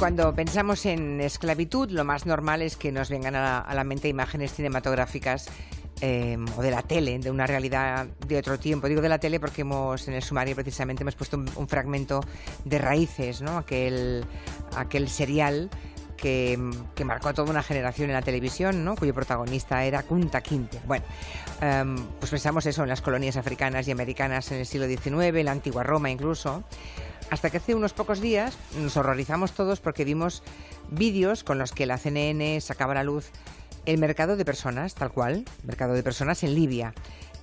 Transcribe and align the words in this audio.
Cuando 0.00 0.34
pensamos 0.34 0.86
en 0.86 1.20
esclavitud, 1.20 1.90
lo 1.90 2.06
más 2.06 2.24
normal 2.24 2.62
es 2.62 2.78
que 2.78 2.90
nos 2.90 3.10
vengan 3.10 3.36
a, 3.36 3.70
la 3.74 3.84
mente 3.84 4.08
imágenes 4.08 4.54
cinematográficas 4.54 5.46
eh, 6.00 6.38
o 6.56 6.62
de 6.62 6.70
la 6.70 6.80
tele, 6.80 7.18
de 7.18 7.30
una 7.30 7.46
realidad 7.46 8.06
de 8.26 8.38
otro 8.38 8.58
tiempo. 8.58 8.88
Digo 8.88 9.02
de 9.02 9.10
la 9.10 9.18
tele 9.18 9.38
porque 9.38 9.60
hemos 9.60 10.08
en 10.08 10.14
el 10.14 10.22
sumario 10.22 10.54
precisamente 10.54 11.02
hemos 11.02 11.16
puesto 11.16 11.36
un, 11.36 11.68
fragmento 11.68 12.24
de 12.64 12.78
Raíces, 12.78 13.42
¿no? 13.42 13.58
aquel, 13.58 14.24
aquel 14.74 15.06
serial 15.10 15.68
que, 16.16 16.58
marcó 17.04 17.28
a 17.28 17.34
toda 17.34 17.50
una 17.50 17.62
generación 17.62 18.08
en 18.08 18.14
la 18.14 18.22
televisión, 18.22 18.82
¿no? 18.82 18.96
cuyo 18.96 19.12
protagonista 19.12 19.84
era 19.84 20.02
Kunta 20.04 20.40
Kinte. 20.40 20.80
Bueno, 20.86 21.04
um, 21.60 22.06
pues 22.18 22.30
pensamos 22.30 22.64
eso 22.64 22.84
en 22.84 22.88
las 22.88 23.02
colonias 23.02 23.36
africanas 23.36 23.86
y 23.86 23.90
americanas 23.90 24.50
en 24.50 24.60
el 24.60 24.66
siglo 24.66 24.86
XIX, 24.86 25.36
en 25.36 25.44
la 25.44 25.52
antigua 25.52 25.82
Roma 25.82 26.10
incluso. 26.10 26.64
Hasta 27.30 27.48
que 27.48 27.58
hace 27.58 27.74
unos 27.74 27.92
pocos 27.92 28.20
días 28.20 28.58
nos 28.76 28.96
horrorizamos 28.96 29.52
todos 29.52 29.80
porque 29.80 30.04
vimos 30.04 30.42
vídeos 30.90 31.44
con 31.44 31.58
los 31.58 31.72
que 31.72 31.86
la 31.86 31.96
CNN 31.96 32.60
sacaba 32.60 32.92
a 32.92 32.96
la 32.96 33.04
luz 33.04 33.30
el 33.86 33.98
mercado 33.98 34.36
de 34.36 34.44
personas, 34.44 34.94
tal 34.94 35.10
cual, 35.10 35.44
mercado 35.64 35.94
de 35.94 36.02
personas 36.02 36.42
en 36.42 36.54
Libia, 36.54 36.92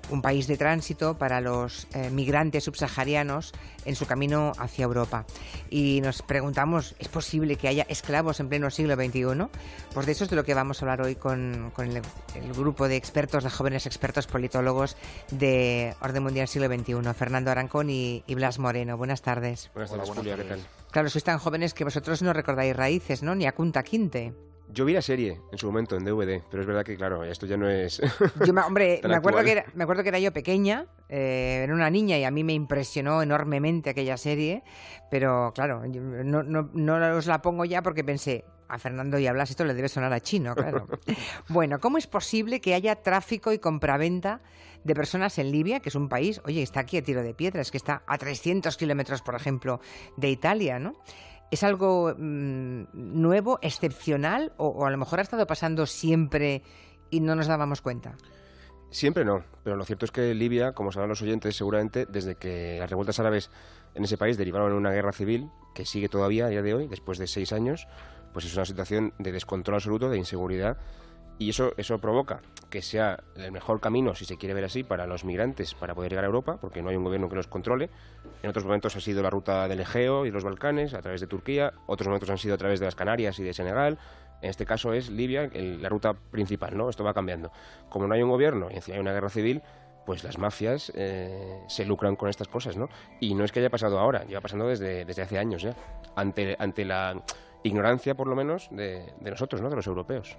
un 0.10 0.22
país 0.22 0.48
de 0.48 0.58
tránsito 0.58 1.18
para 1.18 1.42
los 1.42 1.88
eh, 1.94 2.10
migrantes 2.10 2.64
subsaharianos 2.64 3.54
en 3.86 3.96
su 3.96 4.06
camino 4.06 4.52
hacia 4.58 4.84
Europa. 4.84 5.26
Y 5.70 6.02
nos 6.02 6.22
preguntamos, 6.22 6.96
¿es 7.00 7.08
posible 7.08 7.56
que 7.56 7.68
haya 7.68 7.86
esclavos 7.90 8.40
en 8.40 8.50
pleno 8.50 8.70
siglo 8.70 8.96
XXI? 8.96 9.48
Pues 9.94 10.06
de 10.06 10.12
eso 10.12 10.24
es 10.26 10.30
de 10.30 10.36
lo 10.36 10.44
que 10.44 10.54
vamos 10.54 10.82
a 10.82 10.86
hablar 10.86 11.02
hoy 11.02 11.16
con, 11.16 11.72
con 11.74 11.88
el, 11.88 12.02
el, 12.36 12.54
grupo 12.54 12.88
de 12.88 12.96
expertos, 12.96 13.44
de 13.44 13.50
jóvenes 13.50 13.86
expertos 13.86 14.28
politólogos 14.28 14.98
de 15.32 15.96
Orden 16.02 16.24
Mundial 16.24 16.48
Siglo 16.48 16.68
XXI, 16.68 17.14
Fernando 17.14 17.52
Arancón 17.52 17.90
y, 17.90 18.24
y 18.28 18.36
Blas 18.36 18.60
Moreno. 18.60 18.98
Buenas 18.98 19.22
tardes. 19.22 19.70
Buenas 19.74 19.92
tardes, 19.92 20.10
Hola, 20.10 20.20
Julia, 20.20 20.36
¿qué 20.36 20.44
tal? 20.44 20.60
Claro, 20.92 21.10
sois 21.10 21.24
tan 21.24 21.38
jóvenes 21.38 21.74
que 21.74 21.84
vosotros 21.84 22.22
no 22.22 22.34
recordáis 22.34 22.76
raíces, 22.76 23.22
¿no? 23.22 23.36
Ni 23.36 23.46
a 23.46 23.54
Kunta 23.54 23.84
Quinte. 23.84 24.34
Yo 24.70 24.86
vi 24.86 24.94
la 24.94 25.02
serie 25.02 25.42
en 25.52 25.58
su 25.58 25.68
momento 25.68 25.96
en 25.96 26.04
DVD, 26.04 26.42
pero 26.50 26.62
es 26.62 26.68
verdad 26.68 26.84
que, 26.84 26.98
claro, 26.98 27.24
esto 27.24 27.46
ya 27.46 27.58
no 27.58 27.70
es. 27.70 28.02
yo, 28.46 28.54
hombre, 28.66 29.02
me 29.08 29.16
acuerdo, 29.16 29.44
que 29.44 29.52
era, 29.52 29.66
me 29.74 29.84
acuerdo 29.84 30.04
que 30.04 30.10
era 30.10 30.20
yo 30.20 30.34
pequeña, 30.34 30.88
eh, 31.10 31.62
era 31.64 31.74
una 31.74 31.90
niña 31.90 32.18
y 32.18 32.24
a 32.24 32.32
mí 32.32 32.44
me 32.44 32.54
impresionó 32.54 33.22
enormemente 33.22 33.90
aquella 33.90 34.18
serie, 34.18 34.64
pero 35.10 35.52
claro, 35.56 35.84
no, 35.86 36.44
no, 36.44 36.70
no 36.74 37.18
os 37.18 37.28
la 37.28 37.42
pongo 37.42 37.66
ya 37.66 37.82
porque 37.82 38.04
pensé, 38.04 38.44
a 38.70 38.78
Fernando 38.78 39.18
y 39.18 39.28
a 39.28 39.34
Blas 39.34 39.50
esto 39.50 39.66
le 39.66 39.74
debe 39.74 39.90
sonar 39.90 40.14
a 40.14 40.20
chino, 40.20 40.56
claro. 40.56 40.88
bueno, 41.50 41.80
¿cómo 41.80 41.98
es 41.98 42.08
posible 42.08 42.60
que 42.60 42.74
haya 42.74 42.96
tráfico 42.96 43.52
y 43.52 43.60
compraventa 43.60 44.42
de 44.84 44.96
personas 44.96 45.38
en 45.38 45.52
Libia, 45.52 45.80
que 45.80 45.90
es 45.90 45.96
un 45.96 46.10
país, 46.10 46.42
oye, 46.46 46.62
está 46.62 46.82
aquí 46.82 46.98
a 46.98 47.04
tiro 47.04 47.24
de 47.24 47.34
piedra, 47.34 47.62
es 47.62 47.72
que 47.72 47.78
está 47.78 48.04
a 48.08 48.18
300 48.18 48.76
kilómetros, 48.78 49.22
por 49.22 49.36
ejemplo, 49.36 49.80
de 50.16 50.30
Italia, 50.30 50.80
¿no? 50.80 50.94
¿Es 51.50 51.64
algo 51.64 52.14
mmm, 52.18 52.84
nuevo, 52.94 53.60
excepcional 53.62 54.54
o, 54.58 54.68
o, 54.68 54.86
a 54.86 54.92
lo 54.92 54.98
mejor 54.98 55.20
ha 55.20 55.22
estado 55.22 55.48
pasando 55.48 55.86
siempre 55.86 56.64
y 57.10 57.22
no 57.22 57.36
nos 57.36 57.48
dábamos 57.48 57.82
cuenta? 57.82 58.16
Siempre 58.90 59.26
no, 59.26 59.44
pero 59.64 59.76
lo 59.76 59.84
cierto 59.84 60.06
es 60.06 60.12
que 60.12 60.34
Libia, 60.34 60.72
como 60.72 60.92
sabrán 60.92 61.10
los 61.10 61.22
oyentes 61.22 61.56
seguramente, 61.56 62.06
desde 62.06 62.36
que 62.36 62.78
las 62.80 62.90
revueltas 62.90 63.20
árabes 63.20 63.52
en 63.96 64.04
ese 64.04 64.18
país 64.18 64.38
derivaron 64.38 64.72
en 64.72 64.78
una 64.78 64.92
guerra 64.92 65.12
civil 65.12 65.50
que 65.76 65.86
sigue 65.86 66.08
todavía 66.08 66.46
a 66.46 66.50
día 66.50 66.62
de 66.62 66.74
hoy, 66.74 66.88
después 66.88 67.18
de 67.18 67.28
seis 67.28 67.52
años, 67.52 67.88
pues 68.34 68.46
es 68.46 68.56
una 68.56 68.66
situación 68.66 69.14
de 69.20 69.32
descontrol 69.32 69.76
absoluto, 69.76 70.10
de 70.10 70.18
inseguridad 70.18 70.78
y 71.40 71.50
eso, 71.50 71.74
eso 71.78 72.00
provoca 72.00 72.42
que 72.70 72.82
sea 72.82 73.24
el 73.36 73.52
mejor 73.52 73.80
camino, 73.80 74.16
si 74.16 74.26
se 74.26 74.38
quiere 74.38 74.54
ver 74.54 74.66
así, 74.66 74.84
para 74.84 75.06
los 75.06 75.24
migrantes 75.24 75.74
para 75.74 75.96
poder 75.96 76.12
llegar 76.12 76.26
a 76.26 76.28
Europa, 76.28 76.58
porque 76.60 76.82
no 76.82 76.90
hay 76.90 76.96
un 76.96 77.04
gobierno 77.04 77.30
que 77.30 77.36
los 77.36 77.48
controle. 77.48 77.90
En 78.44 78.50
otros 78.50 78.66
momentos 78.66 78.96
ha 78.96 79.00
sido 79.00 79.24
la 79.24 79.30
ruta 79.30 79.68
del 79.68 79.80
Egeo 79.80 80.26
y 80.26 80.32
los 80.32 80.44
Balcanes, 80.44 80.94
a 80.94 81.02
través 81.02 81.22
de 81.22 81.28
Turquía. 81.28 81.74
Otros 81.86 82.08
momentos 82.08 82.30
han 82.30 82.38
sido 82.38 82.56
a 82.56 82.58
través 82.58 82.80
de 82.80 82.86
las 82.86 82.96
Canarias 82.96 83.40
y 83.40 83.44
de 83.44 83.54
Senegal. 83.54 83.98
En 84.42 84.50
este 84.50 84.66
caso 84.66 84.94
es 84.94 85.10
Libia 85.10 85.50
la 85.54 85.90
ruta 85.90 86.14
principal, 86.14 86.78
¿no? 86.78 86.90
Esto 86.90 87.04
va 87.04 87.14
cambiando. 87.14 87.52
Como 87.90 88.08
no 88.08 88.14
hay 88.14 88.22
un 88.22 88.30
gobierno 88.30 88.70
y 88.70 88.76
encima 88.76 88.96
hay 88.96 89.02
una 89.02 89.14
guerra 89.14 89.30
civil, 89.30 89.62
pues 90.06 90.24
las 90.24 90.38
mafias 90.38 90.92
eh, 90.96 91.60
se 91.68 91.86
lucran 91.86 92.16
con 92.16 92.30
estas 92.30 92.48
cosas, 92.48 92.78
¿no? 92.78 92.90
Y 93.20 93.34
no 93.34 93.44
es 93.44 93.52
que 93.52 93.60
haya 93.60 93.70
pasado 93.70 94.00
ahora, 94.00 94.24
lleva 94.26 94.42
pasando 94.42 94.68
desde, 94.68 95.06
desde 95.06 95.22
hace 95.22 95.38
años 95.38 95.64
ya, 95.64 95.76
ante, 96.16 96.56
ante 96.60 96.86
la 96.86 97.22
ignorancia, 97.64 98.16
por 98.16 98.28
lo 98.28 98.36
menos, 98.36 98.70
de, 98.72 99.14
de 99.20 99.32
nosotros, 99.32 99.62
¿no? 99.62 99.70
De 99.70 99.76
los 99.76 99.88
europeos. 99.88 100.38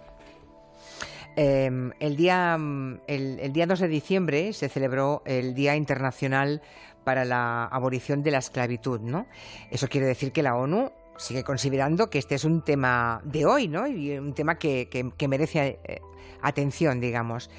Eh, 1.40 1.70
el, 2.00 2.16
día, 2.16 2.58
el, 3.06 3.38
el, 3.38 3.52
día 3.52 3.66
2 3.68 3.78
de 3.78 3.86
diciembre 3.86 4.52
se 4.52 4.68
celebró 4.68 5.22
el 5.24 5.54
Día 5.54 5.76
Internacional 5.76 6.62
para 7.04 7.24
la 7.24 7.64
Abolición 7.66 8.24
de 8.24 8.32
la 8.32 8.38
Esclavitud, 8.38 8.98
¿no? 8.98 9.28
Eso 9.70 9.86
quiere 9.86 10.08
decir 10.08 10.32
que 10.32 10.42
la 10.42 10.56
ONU 10.56 10.90
sigue 11.16 11.44
considerando 11.44 12.10
que 12.10 12.18
este 12.18 12.34
es 12.34 12.44
un 12.44 12.64
tema 12.64 13.20
de 13.22 13.46
hoy, 13.46 13.68
¿no? 13.68 13.86
Y 13.86 14.18
un 14.18 14.34
tema 14.34 14.58
que, 14.58 14.88
que, 14.88 15.12
que 15.16 15.28
merece 15.28 15.78
eh, 15.84 16.00
atención, 16.42 17.00
digamos. 17.00 17.50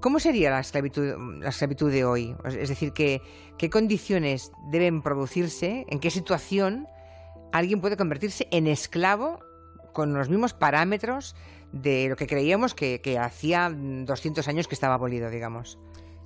¿Cómo 0.00 0.18
sería 0.18 0.50
la 0.50 0.58
esclavitud, 0.58 1.14
la 1.40 1.50
esclavitud 1.50 1.92
de 1.92 2.04
hoy? 2.04 2.34
Es 2.44 2.70
decir, 2.70 2.92
¿qué, 2.92 3.22
¿qué 3.56 3.70
condiciones 3.70 4.50
deben 4.72 5.00
producirse? 5.00 5.86
¿En 5.88 6.00
qué 6.00 6.10
situación 6.10 6.88
alguien 7.52 7.80
puede 7.80 7.96
convertirse 7.96 8.48
en 8.50 8.66
esclavo 8.66 9.38
con 9.92 10.12
los 10.12 10.28
mismos 10.28 10.54
parámetros 10.54 11.36
de 11.72 12.08
lo 12.08 12.16
que 12.16 12.26
creíamos 12.26 12.74
que, 12.74 13.18
hacía 13.20 13.70
200 13.74 14.46
años 14.48 14.68
que 14.68 14.74
estaba 14.74 14.94
abolido, 14.94 15.30
digamos. 15.30 15.78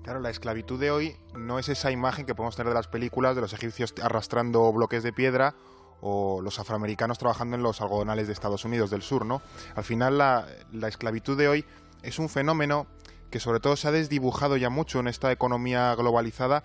Claro, 0.03 0.21
la 0.21 0.31
esclavitud 0.31 0.79
de 0.79 0.91
hoy 0.91 1.17
no 1.35 1.59
es 1.59 1.69
esa 1.69 1.91
imagen 1.91 2.27
que 2.27 2.35
podemos 2.35 2.57
tener 2.57 2.71
de 2.71 2.75
las 2.75 2.89
películas 2.89 3.35
de 3.35 3.41
los 3.41 3.53
egipcios 3.53 3.95
arrastrando 4.03 4.73
bloques 4.73 5.03
de 5.03 5.13
piedra 5.13 5.55
o 6.01 6.41
los 6.43 6.59
afroamericanos 6.59 7.19
trabajando 7.19 7.57
en 7.57 7.63
los 7.63 7.81
algodonales 7.81 8.27
de 8.27 8.33
Estados 8.33 8.65
Unidos 8.65 8.91
del 8.91 9.03
Sur, 9.03 9.25
¿no? 9.25 9.43
Al 9.75 9.85
final 9.85 10.19
la, 10.19 10.47
la 10.73 10.89
esclavitud 10.89 11.37
de 11.37 11.49
hoy 11.49 11.65
es 12.03 12.19
un 12.19 12.29
fenómeno 12.29 12.87
que 13.31 13.41
sobre 13.41 13.59
todo 13.59 13.77
se 13.77 13.89
ha 13.89 13.93
desdibujado 13.93 14.57
ya 14.57 14.71
mucho 14.71 15.01
en 15.01 15.09
esta 15.09 15.33
economía 15.33 15.95
globalizada 15.97 16.65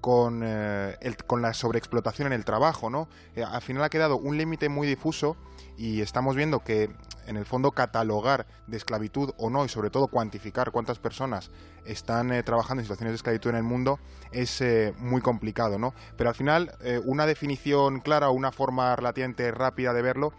con, 0.00 0.42
eh, 0.44 0.96
con, 1.26 1.42
la 1.42 1.54
sobreexplotación 1.54 2.28
en 2.28 2.32
el 2.32 2.44
trabajo, 2.44 2.90
¿no? 2.90 3.08
Eh, 3.34 3.42
al 3.42 3.62
final 3.62 3.82
ha 3.82 3.88
quedado 3.88 4.16
un 4.16 4.36
límite 4.36 4.68
muy 4.68 4.86
difuso 4.86 5.36
y 5.76 6.00
estamos 6.00 6.36
viendo 6.36 6.60
que 6.60 6.90
en 7.26 7.36
el 7.36 7.44
fondo 7.44 7.72
catalogar 7.72 8.46
de 8.66 8.76
esclavitud 8.76 9.32
o 9.36 9.50
no 9.50 9.64
y 9.64 9.68
sobre 9.68 9.90
todo 9.90 10.08
cuantificar 10.08 10.70
cuántas 10.70 10.98
personas 10.98 11.50
están 11.84 12.32
eh, 12.32 12.42
trabajando 12.42 12.80
en 12.80 12.84
situaciones 12.84 13.12
de 13.12 13.16
esclavitud 13.16 13.50
en 13.50 13.56
el 13.56 13.62
mundo 13.62 13.98
es 14.32 14.62
muy 14.98 15.20
complicado, 15.20 15.78
¿no? 15.78 15.94
Pero 16.16 16.30
al 16.30 16.34
final 16.34 16.72
una 17.04 17.24
definición 17.26 18.00
clara 18.00 18.28
o 18.28 18.32
una 18.32 18.52
forma 18.52 18.94
relativamente 18.94 19.50
rápida 19.50 19.92
de 19.92 20.02
verlo 20.02 20.32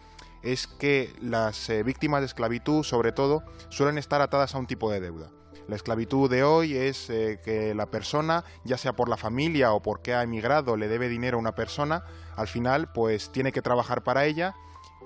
es 0.44 0.68
que 0.68 1.14
las 1.22 1.72
víctimas 1.84 2.22
de 2.22 2.28
esclavitud 2.28 2.84
sobre 2.84 3.12
todo 3.12 3.44
suelen 3.70 3.98
estar 3.98 4.22
atadas 4.22 4.54
a 4.54 4.60
un 4.60 4.68
tipo 4.68 4.92
de 4.92 5.00
deuda. 5.00 5.32
La 5.70 5.76
esclavitud 5.76 6.28
de 6.32 6.44
hoy 6.44 6.76
es 6.76 7.12
eh, 7.12 7.40
que 7.46 7.76
la 7.76 7.86
persona, 7.86 8.44
ya 8.64 8.76
sea 8.76 8.94
por 8.94 9.08
la 9.08 9.18
familia 9.18 9.72
o 9.72 9.84
porque 9.84 10.16
ha 10.16 10.24
emigrado, 10.24 10.76
le 10.76 10.88
debe 10.88 11.10
dinero 11.10 11.38
a 11.38 11.40
una 11.40 11.54
persona, 11.54 12.04
al 12.36 12.48
final 12.48 12.92
pues 12.92 13.32
tiene 13.32 13.52
que 13.52 13.62
trabajar 13.62 14.04
para 14.04 14.26
ella 14.26 14.56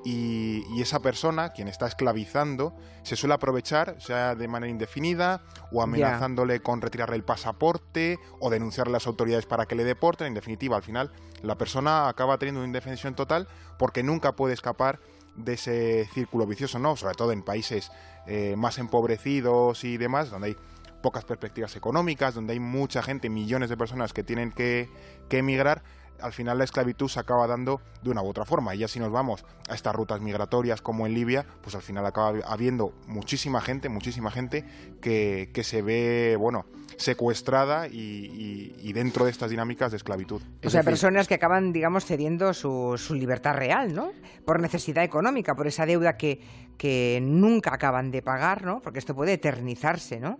y, 0.05 0.63
y, 0.73 0.81
esa 0.81 1.01
persona, 1.01 1.49
quien 1.49 1.67
está 1.67 1.87
esclavizando, 1.87 2.73
se 3.03 3.17
suele 3.17 3.33
aprovechar, 3.33 3.97
sea 3.99 4.35
de 4.35 4.47
manera 4.47 4.71
indefinida, 4.71 5.43
o 5.71 5.81
amenazándole 5.81 6.55
yeah. 6.55 6.63
con 6.63 6.81
retirarle 6.81 7.17
el 7.17 7.23
pasaporte, 7.23 8.17
o 8.39 8.49
denunciarle 8.49 8.91
a 8.91 8.97
las 8.97 9.07
autoridades 9.07 9.45
para 9.45 9.65
que 9.65 9.75
le 9.75 9.83
deporten. 9.83 10.27
En 10.27 10.33
definitiva, 10.33 10.75
al 10.75 10.83
final, 10.83 11.11
la 11.41 11.57
persona 11.57 12.09
acaba 12.09 12.37
teniendo 12.37 12.59
una 12.59 12.67
indefensión 12.67 13.15
total 13.15 13.47
porque 13.77 14.03
nunca 14.03 14.33
puede 14.33 14.53
escapar 14.53 14.99
de 15.35 15.53
ese 15.53 16.07
círculo 16.13 16.45
vicioso, 16.45 16.79
¿no? 16.79 16.95
Sobre 16.95 17.15
todo 17.15 17.31
en 17.31 17.43
países 17.43 17.91
eh, 18.27 18.55
más 18.57 18.77
empobrecidos 18.77 19.83
y 19.83 19.97
demás, 19.97 20.29
donde 20.29 20.49
hay 20.49 20.57
pocas 21.01 21.25
perspectivas 21.25 21.75
económicas, 21.75 22.33
donde 22.33 22.53
hay 22.53 22.59
mucha 22.59 23.03
gente, 23.03 23.29
millones 23.29 23.69
de 23.69 23.77
personas 23.77 24.13
que 24.13 24.23
tienen 24.23 24.51
que, 24.51 24.89
que 25.29 25.39
emigrar 25.39 25.83
al 26.23 26.31
final 26.33 26.57
la 26.57 26.63
esclavitud 26.63 27.09
se 27.09 27.19
acaba 27.19 27.45
dando 27.47 27.81
de 28.01 28.09
una 28.09 28.21
u 28.21 28.27
otra 28.27 28.45
forma. 28.45 28.73
Y 28.73 28.79
ya 28.79 28.87
si 28.87 28.99
nos 28.99 29.11
vamos 29.11 29.45
a 29.69 29.75
estas 29.75 29.93
rutas 29.93 30.21
migratorias 30.21 30.81
como 30.81 31.05
en 31.05 31.13
Libia, 31.13 31.45
pues 31.61 31.75
al 31.75 31.81
final 31.81 32.05
acaba 32.05 32.39
habiendo 32.47 32.93
muchísima 33.07 33.61
gente, 33.61 33.89
muchísima 33.89 34.31
gente 34.31 34.65
que, 35.01 35.51
que 35.53 35.63
se 35.63 35.81
ve, 35.81 36.37
bueno, 36.39 36.65
secuestrada 36.97 37.87
y, 37.87 37.91
y, 37.97 38.75
y, 38.81 38.93
dentro 38.93 39.25
de 39.25 39.31
estas 39.31 39.49
dinámicas 39.49 39.91
de 39.91 39.97
esclavitud. 39.97 40.41
O 40.63 40.69
sea, 40.69 40.83
personas 40.83 41.27
que 41.27 41.33
acaban, 41.33 41.73
digamos, 41.73 42.05
cediendo 42.05 42.53
su, 42.53 42.95
su, 42.97 43.15
libertad 43.15 43.55
real, 43.55 43.93
¿no? 43.93 44.11
Por 44.45 44.59
necesidad 44.59 45.03
económica, 45.03 45.55
por 45.55 45.67
esa 45.67 45.85
deuda 45.85 46.17
que, 46.17 46.39
que 46.77 47.19
nunca 47.21 47.73
acaban 47.73 48.11
de 48.11 48.21
pagar, 48.21 48.63
¿no? 48.63 48.79
Porque 48.81 48.99
esto 48.99 49.15
puede 49.15 49.33
eternizarse, 49.33 50.19
¿no? 50.19 50.39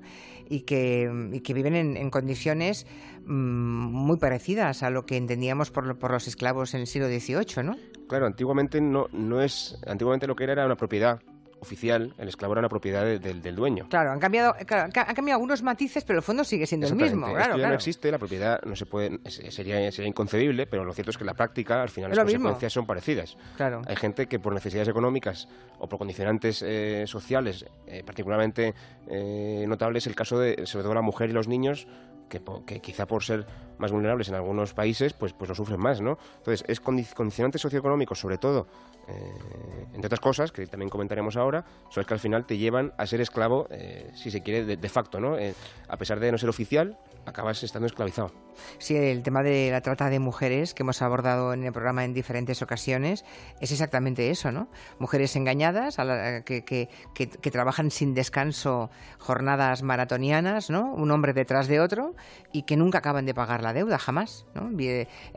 Y 0.50 0.62
que, 0.62 1.10
y 1.32 1.40
que 1.42 1.54
viven 1.54 1.76
en, 1.76 1.98
en 1.98 2.10
condiciones 2.10 2.86
mmm, 3.26 3.34
muy 3.34 4.18
parecidas 4.18 4.84
a 4.84 4.90
lo 4.90 5.06
que 5.06 5.18
entendíamos 5.18 5.72
por, 5.72 5.98
por, 5.98 6.12
los 6.12 6.28
esclavos 6.28 6.74
en 6.74 6.82
el 6.82 6.88
siglo 6.88 7.08
XVIII, 7.08 7.64
¿no? 7.64 7.76
Claro, 8.08 8.26
antiguamente 8.26 8.82
no, 8.82 9.08
no 9.12 9.42
es... 9.42 9.78
Antiguamente 9.88 10.28
lo 10.28 10.36
que 10.36 10.44
era 10.44 10.54
era 10.54 10.66
una 10.66 10.76
propiedad 10.76 11.22
oficial, 11.64 12.14
el 12.18 12.28
esclavo 12.28 12.54
era 12.54 12.62
la 12.62 12.70
propiedad 12.70 13.04
del 13.04 13.56
dueño. 13.56 13.88
Claro, 13.90 14.12
han 14.12 14.20
cambiado, 14.20 14.56
han 14.56 14.92
cambiado 14.92 15.38
algunos 15.38 15.64
matices, 15.64 16.04
pero 16.04 16.20
el 16.20 16.24
fondo 16.24 16.44
sigue 16.44 16.68
siendo 16.68 16.88
el 16.88 16.96
mismo. 16.96 17.34
Claro, 17.34 17.58
no 17.58 17.74
existe, 17.74 18.12
la 18.12 18.20
propiedad 18.20 18.62
no 18.64 18.76
se 18.76 18.86
puede, 18.86 19.20
sería, 19.30 19.92
sería 19.92 20.08
inconcebible, 20.08 20.68
pero 20.68 20.86
lo 20.86 20.94
cierto 20.94 21.12
es 21.12 21.18
que 21.18 21.24
en 21.24 21.28
la 21.28 21.34
práctica, 21.34 21.82
al 21.82 21.90
final, 21.90 22.12
las 22.12 22.20
consecuencias 22.20 22.74
son 22.74 22.86
parecidas. 22.86 23.38
Claro. 23.58 23.82
Hay 23.88 23.96
gente 23.96 24.28
que 24.28 24.40
por 24.40 24.54
necesidades 24.54 24.88
económicas 24.88 25.48
o 25.80 25.88
por 25.88 26.00
condicionantes 26.00 26.62
eh, 26.62 27.06
sociales, 27.08 27.66
eh, 27.88 28.04
particularmente 28.06 28.74
eh, 29.08 29.66
notable 29.68 30.00
es 30.00 30.08
el 30.08 30.16
caso 30.16 30.40
de, 30.40 30.66
sobre 30.66 30.84
todo 30.84 30.94
la 30.94 31.02
mujer 31.02 31.30
y 31.30 31.34
los 31.34 31.48
niños, 31.48 31.88
que, 32.30 32.42
que, 32.66 32.80
quizá 32.80 33.06
por 33.06 33.24
ser 33.24 33.46
más 33.78 33.92
vulnerables 33.92 34.30
en 34.30 34.36
algunos 34.36 34.74
países, 34.74 35.14
pues, 35.14 35.34
pues 35.34 35.50
lo 35.50 35.56
sufren 35.56 35.80
más, 35.80 36.02
¿no? 36.02 36.18
Entonces, 36.38 36.64
es 36.68 36.80
condicionantes 36.80 37.62
socioeconómicos, 37.62 38.20
sobre 38.20 38.38
todo, 38.38 38.68
eh, 39.08 39.88
entre 39.94 40.08
otras 40.08 40.20
cosas, 40.20 40.52
que 40.52 40.66
también 40.68 40.90
comentaremos 40.90 41.36
ahora, 41.36 41.66
son 41.90 42.02
las 42.02 42.08
que 42.08 42.14
al 42.14 42.20
final 42.20 42.46
te 42.46 42.58
llevan 42.58 42.94
a 42.98 43.06
ser 43.06 43.22
esclavo, 43.22 43.68
eh, 43.70 44.12
si 44.16 44.32
se 44.32 44.42
quiere, 44.42 44.78
de, 44.78 44.90
facto, 44.90 45.20
¿no? 45.20 45.38
Eh, 45.38 45.54
a 45.88 45.98
pesar 45.98 46.20
de 46.20 46.32
no 46.32 46.38
ser 46.38 46.50
oficial, 46.50 46.98
acabas 47.26 47.64
estando 47.64 47.88
esclavizado. 47.88 48.32
Sí, 48.78 48.96
el 48.96 49.24
tema 49.24 49.44
de 49.44 49.72
la 49.72 49.82
trata 49.82 50.10
de 50.10 50.20
mujeres 50.20 50.74
que 50.74 50.84
hemos 50.84 51.02
abordado 51.02 51.54
en 51.54 51.64
el 51.64 51.72
programa 51.72 52.06
en 52.06 52.14
diferentes 52.14 52.62
ocasiones 52.62 53.26
es 53.60 53.72
exactamente 53.72 54.30
eso, 54.30 54.52
¿no? 54.52 54.68
Mujeres 55.00 55.36
engañadas 55.36 55.98
que, 56.46 56.64
que, 56.64 56.90
que, 57.14 57.52
trabajan 57.52 57.92
sin 57.92 58.14
descanso 58.14 58.90
jornadas 59.20 59.84
maratonianas, 59.84 60.70
¿no? 60.70 60.94
Un 60.94 61.12
hombre 61.12 61.34
detrás 61.34 61.68
de 61.68 61.80
otro 61.80 62.13
y 62.52 62.64
que 62.64 62.78
nunca 62.78 63.00
acaban 63.00 63.26
de 63.26 63.34
pagar 63.34 63.62
la 63.62 63.74
deuda, 63.74 63.98
jamás, 63.98 64.46
¿no? 64.56 64.70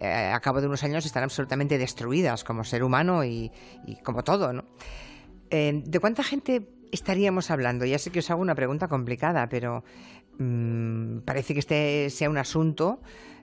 a 0.02 0.40
cabo 0.40 0.60
de 0.60 0.66
unos 0.66 0.82
años 0.84 1.06
están 1.06 1.22
absolutamente 1.22 1.78
destruidas 1.78 2.44
como 2.44 2.64
ser 2.64 2.82
humano 2.82 3.24
y, 3.24 3.50
como 4.02 4.22
todo, 4.22 4.52
¿no? 4.52 4.64
Eh, 5.50 5.82
¿De 5.84 6.00
cuánta 6.00 6.22
gente 6.22 6.68
estaríamos 6.90 7.50
hablando? 7.50 7.84
Ya 7.84 7.98
sé 7.98 8.10
que 8.10 8.18
os 8.18 8.30
hago 8.30 8.42
una 8.42 8.54
pregunta 8.54 8.88
complicada, 8.88 9.48
pero 9.48 9.84
mmm, 10.38 11.18
parece 11.20 11.54
que 11.54 11.60
este 11.60 12.10
sea 12.10 12.28
un 12.28 12.38
asunto 12.38 13.00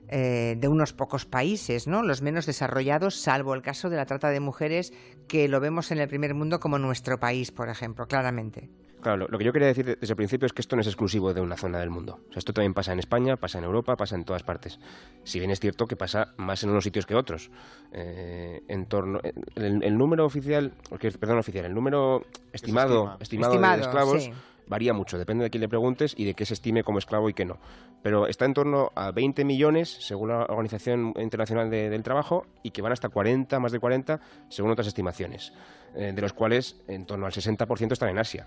eh, 0.08 0.56
de 0.58 0.68
unos 0.68 0.92
pocos 0.92 1.24
países, 1.24 1.86
¿no? 1.86 2.02
Los 2.02 2.20
menos 2.20 2.44
desarrollados, 2.44 3.16
salvo 3.16 3.54
el 3.54 3.62
caso 3.62 3.88
de 3.88 3.96
la 3.96 4.04
trata 4.04 4.28
de 4.28 4.40
mujeres, 4.40 4.92
que 5.28 5.48
lo 5.48 5.60
vemos 5.60 5.90
en 5.92 5.98
el 5.98 6.08
primer 6.08 6.34
mundo 6.34 6.60
como 6.60 6.78
nuestro 6.78 7.18
país, 7.18 7.50
por 7.50 7.70
ejemplo, 7.70 8.06
claramente. 8.06 8.68
Claro, 9.04 9.26
lo, 9.28 9.38
que 9.38 9.44
yo 9.44 9.52
quería 9.52 9.68
decir 9.68 9.98
desde 10.00 10.12
el 10.12 10.16
principio 10.16 10.46
es 10.46 10.54
que 10.54 10.62
esto 10.62 10.76
no 10.76 10.80
es 10.80 10.86
exclusivo 10.86 11.34
de 11.34 11.42
una 11.42 11.58
zona 11.58 11.78
del 11.78 11.90
mundo. 11.90 12.20
O 12.30 12.32
sea, 12.32 12.38
esto 12.38 12.54
también 12.54 12.72
pasa 12.72 12.94
en 12.94 13.00
España, 13.00 13.36
pasa 13.36 13.58
en 13.58 13.64
Europa, 13.64 13.96
pasa 13.96 14.16
en 14.16 14.24
todas 14.24 14.42
partes. 14.42 14.80
Si 15.24 15.38
bien 15.38 15.50
es 15.50 15.60
cierto 15.60 15.84
que 15.84 15.94
pasa 15.94 16.32
más 16.38 16.64
en 16.64 16.70
unos 16.70 16.84
sitios 16.84 17.04
que 17.04 17.14
otros. 17.14 17.50
Eh, 17.92 18.62
en 18.66 18.86
torno, 18.86 19.20
el, 19.56 19.98
número 19.98 20.24
oficial, 20.24 20.72
perdón, 21.20 21.36
oficial, 21.36 21.66
el 21.66 21.74
número 21.74 22.22
estimado, 22.50 23.18
estimado, 23.20 23.60
de 23.60 23.82
esclavos 23.82 24.30
varía 24.66 24.94
mucho, 24.94 25.18
depende 25.18 25.44
de 25.44 25.50
quién 25.50 25.60
le 25.60 25.68
preguntes 25.68 26.14
y 26.16 26.24
de 26.24 26.32
qué 26.32 26.46
se 26.46 26.54
estime 26.54 26.82
como 26.82 26.98
esclavo 26.98 27.28
y 27.28 27.34
qué 27.34 27.44
no. 27.44 27.58
Pero 28.02 28.26
está 28.26 28.46
en 28.46 28.54
torno 28.54 28.90
a 28.94 29.10
20 29.12 29.44
millones, 29.44 29.98
según 30.00 30.30
la 30.30 30.44
Organización 30.44 31.12
Internacional 31.16 31.68
del 31.68 32.02
Trabajo, 32.02 32.46
y 32.62 32.70
que 32.70 32.80
van 32.80 32.92
hasta 32.92 33.10
40, 33.10 33.60
más 33.60 33.72
de 33.72 33.80
40, 33.80 34.20
según 34.48 34.70
otras 34.70 34.86
estimaciones, 34.86 35.52
eh, 35.94 36.12
de 36.14 36.22
los 36.22 36.32
cuales 36.32 36.80
en 36.88 37.04
torno 37.04 37.26
al 37.26 37.32
60% 37.32 37.92
están 37.92 38.08
en 38.08 38.18
Asia. 38.18 38.46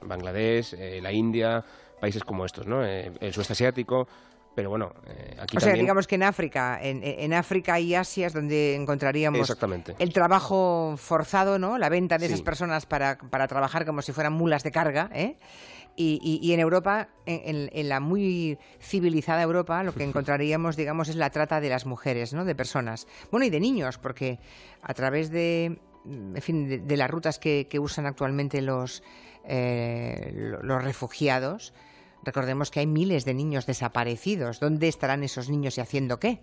Bangladesh, 0.00 0.74
eh, 0.74 1.00
la 1.02 1.12
India, 1.12 1.64
países 2.00 2.24
como 2.24 2.44
estos, 2.44 2.66
¿no? 2.66 2.84
Eh, 2.84 3.12
el 3.20 3.32
sudeste 3.32 3.52
asiático, 3.54 4.08
pero 4.58 4.70
bueno, 4.70 4.92
eh, 5.06 5.36
aquí 5.38 5.56
o 5.56 5.60
sea, 5.60 5.72
digamos 5.72 6.08
que 6.08 6.16
en 6.16 6.24
África, 6.24 6.80
en, 6.82 7.32
África 7.32 7.78
y 7.78 7.94
Asia 7.94 8.26
es 8.26 8.32
donde 8.32 8.74
encontraríamos 8.74 9.56
el 10.00 10.12
trabajo 10.12 10.96
forzado, 10.96 11.60
¿no? 11.60 11.78
La 11.78 11.88
venta 11.88 12.18
de 12.18 12.26
esas 12.26 12.42
personas 12.42 12.84
para, 12.84 13.18
para, 13.18 13.46
trabajar 13.46 13.86
como 13.86 14.02
si 14.02 14.10
fueran 14.10 14.32
mulas 14.32 14.64
de 14.64 14.72
carga, 14.72 15.10
¿eh? 15.14 15.36
Y, 15.94 16.40
y, 16.42 16.52
en 16.52 16.58
Europa, 16.58 17.08
en, 17.24 17.70
en, 17.72 17.88
la 17.88 18.00
muy 18.00 18.58
civilizada 18.80 19.42
Europa, 19.42 19.84
lo 19.84 19.94
que 19.94 20.02
encontraríamos, 20.10 20.74
digamos, 20.74 21.08
es 21.08 21.14
la 21.14 21.30
trata 21.30 21.60
de 21.60 21.68
las 21.68 21.86
mujeres, 21.86 22.34
¿no? 22.34 22.44
De 22.44 22.56
personas. 22.56 23.06
Bueno, 23.30 23.46
y 23.46 23.50
de 23.50 23.60
niños, 23.60 23.98
porque 23.98 24.40
a 24.82 24.92
través 24.92 25.30
de, 25.30 25.78
en 26.04 26.42
fin, 26.42 26.84
de, 26.84 26.96
las 26.96 27.08
rutas 27.08 27.38
que, 27.38 27.68
que 27.70 27.78
usan 27.78 28.06
actualmente 28.06 28.60
los 28.60 29.04
eh, 29.48 30.52
los 30.62 30.84
refugiados, 30.84 31.72
recordemos 32.22 32.70
que 32.70 32.80
hay 32.80 32.86
miles 32.86 33.24
de 33.24 33.34
niños 33.34 33.66
desaparecidos. 33.66 34.60
¿Dónde 34.60 34.88
estarán 34.88 35.24
esos 35.24 35.48
niños 35.48 35.78
y 35.78 35.80
haciendo 35.80 36.20
qué? 36.20 36.42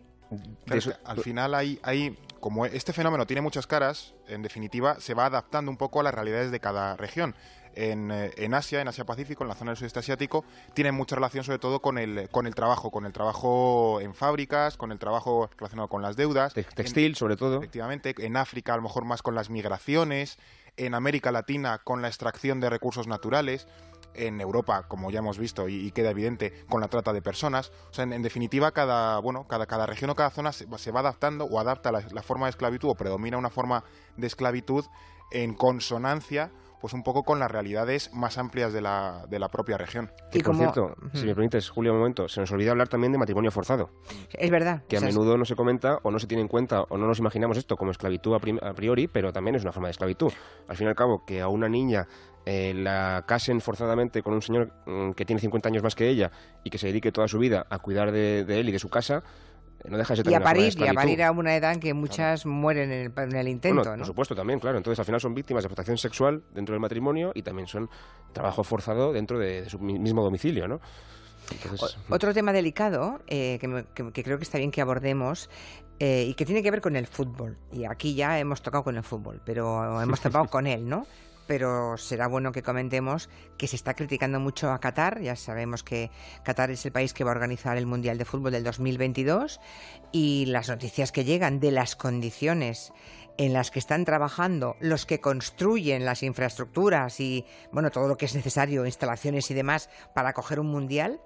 al 1.03 1.19
final 1.19 1.53
hay, 1.53 1.79
hay, 1.83 2.17
como 2.39 2.65
este 2.65 2.93
fenómeno 2.93 3.27
tiene 3.27 3.41
muchas 3.41 3.67
caras, 3.67 4.15
en 4.27 4.41
definitiva 4.41 4.99
se 4.99 5.13
va 5.13 5.27
adaptando 5.27 5.69
un 5.69 5.77
poco 5.77 5.99
a 5.99 6.03
las 6.03 6.13
realidades 6.13 6.51
de 6.51 6.59
cada 6.59 6.97
región. 6.97 7.35
En, 7.75 8.11
eh, 8.11 8.31
en, 8.37 8.53
Asia, 8.53 8.81
en 8.81 8.87
Asia 8.87 9.05
Pacífico, 9.05 9.43
en 9.43 9.49
la 9.49 9.55
zona 9.55 9.71
del 9.71 9.77
sudeste 9.77 9.99
asiático, 9.99 10.45
tiene 10.73 10.91
mucha 10.91 11.15
relación 11.15 11.43
sobre 11.43 11.59
todo 11.59 11.79
con 11.81 11.97
el, 11.97 12.29
con 12.29 12.47
el 12.47 12.55
trabajo, 12.55 12.89
con 12.89 13.05
el 13.05 13.13
trabajo 13.13 13.99
en 14.01 14.13
fábricas, 14.13 14.77
con 14.77 14.91
el 14.91 14.99
trabajo 14.99 15.49
relacionado 15.57 15.87
con 15.89 16.01
las 16.01 16.15
deudas. 16.15 16.53
Textil, 16.53 17.15
sobre 17.15 17.35
todo. 17.35 17.57
Efectivamente, 17.57 18.15
en 18.17 18.37
África 18.37 18.73
a 18.73 18.77
lo 18.77 18.83
mejor 18.83 19.05
más 19.05 19.21
con 19.21 19.35
las 19.35 19.49
migraciones, 19.49 20.37
en 20.77 20.93
América 20.93 21.31
Latina 21.31 21.79
con 21.83 22.01
la 22.01 22.07
extracción 22.07 22.59
de 22.59 22.69
recursos 22.69 23.07
naturales, 23.07 23.67
en 24.17 24.41
Europa, 24.41 24.87
como 24.87 25.11
ya 25.11 25.19
hemos 25.19 25.37
visto 25.37 25.67
y, 25.67 25.91
queda 25.91 26.11
evidente, 26.11 26.65
con 26.69 26.81
la 26.81 26.87
trata 26.87 27.13
de 27.13 27.21
personas. 27.21 27.71
O 27.91 27.93
sea, 27.93 28.03
en, 28.03 28.21
definitiva, 28.21 28.71
cada, 28.71 29.19
bueno, 29.19 29.45
cada, 29.47 29.65
cada, 29.65 29.85
región 29.85 30.09
o 30.09 30.15
cada 30.15 30.29
zona 30.29 30.51
se, 30.51 30.91
va 30.91 30.99
adaptando 31.01 31.45
o 31.45 31.59
adapta 31.59 31.91
la, 31.91 32.23
forma 32.23 32.45
de 32.45 32.51
esclavitud 32.51 32.89
o 32.89 32.95
predomina 32.95 33.37
una 33.37 33.49
forma 33.49 33.83
de 34.17 34.27
esclavitud 34.27 34.85
en 35.31 35.53
consonancia 35.53 36.51
pues 36.85 36.93
un 36.93 37.01
poco 37.01 37.23
con 37.23 37.39
las 37.39 37.49
realidades 37.49 38.13
más 38.13 38.37
amplias 38.37 38.71
de 38.71 38.79
la, 38.79 39.25
de 39.27 39.39
la 39.39 39.49
propia 39.49 39.75
región. 39.75 40.11
Y 40.31 40.43
por 40.43 40.55
cierto, 40.55 40.93
si 41.13 41.25
me 41.25 41.33
permites, 41.33 41.67
Julio, 41.67 41.93
un 41.93 41.97
momento, 41.97 42.27
se 42.27 42.41
nos 42.41 42.51
olvida 42.51 42.69
hablar 42.69 42.89
también 42.89 43.11
de 43.11 43.17
matrimonio 43.17 43.49
forzado. 43.49 43.89
Es 44.31 44.51
verdad. 44.51 44.83
Que 44.87 44.97
a 44.97 45.01
menudo 45.01 45.35
no 45.35 45.45
se 45.45 45.55
comenta 45.55 45.97
o 46.03 46.11
no 46.11 46.19
se 46.19 46.27
tiene 46.27 46.43
en 46.43 46.47
cuenta 46.47 46.83
o 46.83 46.95
no 46.95 47.07
nos 47.07 47.17
imaginamos 47.17 47.57
esto 47.57 47.75
como 47.75 47.89
esclavitud 47.89 48.35
a, 48.35 48.73
priori, 48.75 49.07
pero 49.07 49.33
también 49.33 49.55
es 49.55 49.63
una 49.63 49.71
forma 49.71 49.87
de 49.87 49.93
esclavitud. 49.93 50.31
Al 50.67 50.77
fin 50.77 50.85
y 50.85 50.89
al 50.91 50.95
cabo, 50.95 51.25
que 51.25 51.41
a 51.41 51.47
una 51.47 51.67
niña 51.67 52.07
eh, 52.45 52.75
la 52.75 53.23
casen 53.27 53.61
forzadamente 53.61 54.21
con 54.21 54.35
un 54.35 54.43
señor 54.43 54.71
mm, 54.85 55.13
que 55.13 55.25
tiene 55.25 55.39
50 55.39 55.67
años 55.67 55.81
más 55.81 55.95
que 55.95 56.07
ella 56.07 56.29
y 56.63 56.69
que 56.69 56.77
se 56.77 56.85
dedique 56.85 57.11
toda 57.11 57.27
su 57.27 57.39
vida 57.39 57.65
a 57.67 57.79
cuidar 57.79 58.11
de 58.11 58.41
él 58.47 58.69
y 58.69 58.71
de 58.71 58.77
su 58.77 58.89
casa, 58.89 59.23
no 59.89 59.97
deja 59.97 60.13
de 60.13 60.23
ser 60.23 60.31
y 60.31 60.33
a 60.33 60.41
parir, 60.41 60.73
y 60.77 60.87
a 60.87 60.93
parir 60.93 61.23
a 61.23 61.31
una 61.31 61.55
edad 61.55 61.73
en 61.73 61.79
que 61.79 61.93
muchas 61.93 62.45
mueren 62.45 62.91
en 62.91 63.35
el, 63.35 63.47
intento, 63.47 63.83
Por 63.83 64.05
supuesto, 64.05 64.35
también, 64.35 64.59
claro. 64.59 64.77
Entonces, 64.77 64.99
al 64.99 65.05
final 65.05 65.21
son 65.21 65.33
víctimas 65.33 65.63
de 65.63 65.67
explotación 65.67 65.97
sexual 65.97 66.43
dentro 66.53 66.73
del 66.73 66.79
matrimonio 66.79 67.31
y 67.33 67.41
también 67.41 67.67
son 67.67 67.89
trabajo 68.33 68.63
forzado 68.63 69.13
dentro 69.13 69.39
de, 69.39 69.69
su 69.69 69.79
mismo 69.79 70.23
domicilio, 70.23 70.67
¿no? 70.67 70.79
Otro 72.09 72.33
tema 72.33 72.53
delicado 72.53 73.21
eh, 73.27 73.59
que, 73.59 74.23
creo 74.23 74.37
que 74.37 74.43
está 74.43 74.57
bien 74.57 74.71
que 74.71 74.81
abordemos 74.81 75.49
eh, 75.99 76.25
y 76.27 76.33
que 76.33 76.45
tiene 76.45 76.63
que 76.63 76.71
ver 76.71 76.81
con 76.81 76.95
el 76.95 77.07
fútbol. 77.07 77.57
Y 77.71 77.85
aquí 77.85 78.15
ya 78.15 78.39
hemos 78.39 78.61
tocado 78.61 78.83
con 78.83 78.97
el 78.97 79.03
fútbol, 79.03 79.41
pero 79.45 80.01
hemos 80.01 80.19
tocado 80.21 80.45
con 80.49 80.67
él, 80.67 80.87
¿no? 80.87 81.05
Pero 81.47 81.97
será 81.97 82.27
bueno 82.27 82.51
que 82.51 82.63
comentemos 82.63 83.29
que 83.57 83.67
se 83.67 83.75
está 83.75 83.93
criticando 83.93 84.39
mucho 84.39 84.71
a 84.71 84.79
Qatar. 84.79 85.21
Ya 85.21 85.35
sabemos 85.35 85.83
que 85.83 86.11
Qatar 86.43 86.71
es 86.71 86.85
el 86.85 86.91
país 86.91 87.13
que 87.13 87.23
va 87.23 87.31
a 87.31 87.35
organizar 87.35 87.77
el 87.77 87.85
Mundial 87.85 88.17
de 88.17 88.25
Fútbol 88.25 88.51
del 88.51 88.63
2022 88.63 89.59
y 90.11 90.45
las 90.47 90.69
noticias 90.69 91.11
que 91.11 91.25
llegan 91.25 91.59
de 91.59 91.71
las 91.71 91.95
condiciones 91.95 92.93
en 93.37 93.53
las 93.53 93.69
que 93.69 93.79
están 93.79 94.05
trabajando 94.05 94.77
los 94.79 95.05
que 95.05 95.19
construyen 95.19 96.05
las 96.05 96.23
infraestructuras 96.23 97.19
y 97.19 97.45
bueno 97.71 97.91
todo 97.91 98.07
lo 98.07 98.17
que 98.17 98.25
es 98.25 98.35
necesario, 98.35 98.85
instalaciones 98.85 99.51
y 99.51 99.53
demás 99.53 99.89
para 100.13 100.33
coger 100.33 100.59
un 100.59 100.67
mundial, 100.67 101.19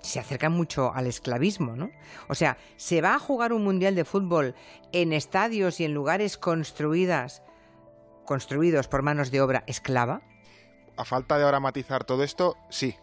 se 0.00 0.18
acercan 0.18 0.52
mucho 0.52 0.92
al 0.94 1.06
esclavismo, 1.06 1.76
¿no? 1.76 1.90
O 2.28 2.34
sea, 2.34 2.56
¿se 2.76 3.00
va 3.00 3.14
a 3.14 3.18
jugar 3.18 3.52
un 3.52 3.64
mundial 3.64 3.94
de 3.94 4.04
fútbol 4.04 4.54
en 4.92 5.12
estadios 5.12 5.80
y 5.80 5.84
en 5.84 5.94
lugares 5.94 6.36
construidas 6.38 7.42
construidos 8.24 8.88
por 8.88 9.02
manos 9.02 9.30
de 9.30 9.40
obra 9.40 9.64
esclava? 9.66 10.22
A 10.96 11.04
falta 11.04 11.38
de 11.38 11.44
ahora 11.44 11.60
matizar 11.60 12.04
todo 12.04 12.22
esto, 12.22 12.56
sí. 12.70 12.94